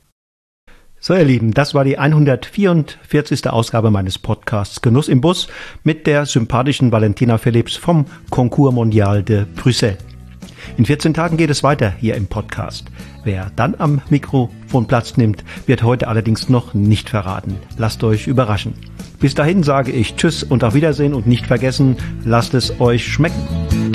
So, 0.99 1.14
ihr 1.14 1.24
Lieben, 1.24 1.53
das 1.53 1.74
war 1.74 1.84
die 1.84 1.99
144. 1.99 3.49
Ausgabe 3.49 3.90
meines 3.90 4.18
Podcasts 4.18 4.82
Genuss 4.82 5.09
im 5.09 5.20
Bus 5.20 5.49
mit 5.84 6.07
der 6.09 6.26
sympathischen 6.26 6.90
Valentina 6.90 7.38
Philipps 7.38 7.76
vom 7.76 8.07
Concours 8.30 8.74
Mondial 8.74 9.22
de 9.22 9.45
Brüssel. 9.45 9.97
In 10.78 10.84
14 10.84 11.14
Tagen 11.14 11.36
geht 11.36 11.51
es 11.51 11.62
weiter 11.62 11.90
hier 11.90 12.16
im 12.16 12.26
Podcast. 12.26 12.90
Wer 13.22 13.53
dann 13.55 13.76
am 13.78 14.01
Mikrofon 14.11 14.86
Platz 14.88 15.16
nimmt, 15.16 15.45
wird 15.66 15.84
heute 15.84 16.09
allerdings 16.09 16.49
noch 16.49 16.74
nicht 16.74 17.11
verraten. 17.11 17.59
Lasst 17.78 18.03
euch 18.03 18.26
überraschen. 18.26 18.74
Bis 19.20 19.34
dahin 19.34 19.62
sage 19.62 19.92
ich 19.92 20.16
Tschüss 20.16 20.42
und 20.42 20.64
auf 20.64 20.74
Wiedersehen 20.74 21.14
und 21.14 21.28
nicht 21.28 21.47
vergessen, 21.47 21.97
lasst 22.24 22.55
es 22.55 22.80
euch 22.80 23.07
schmecken. 23.07 23.92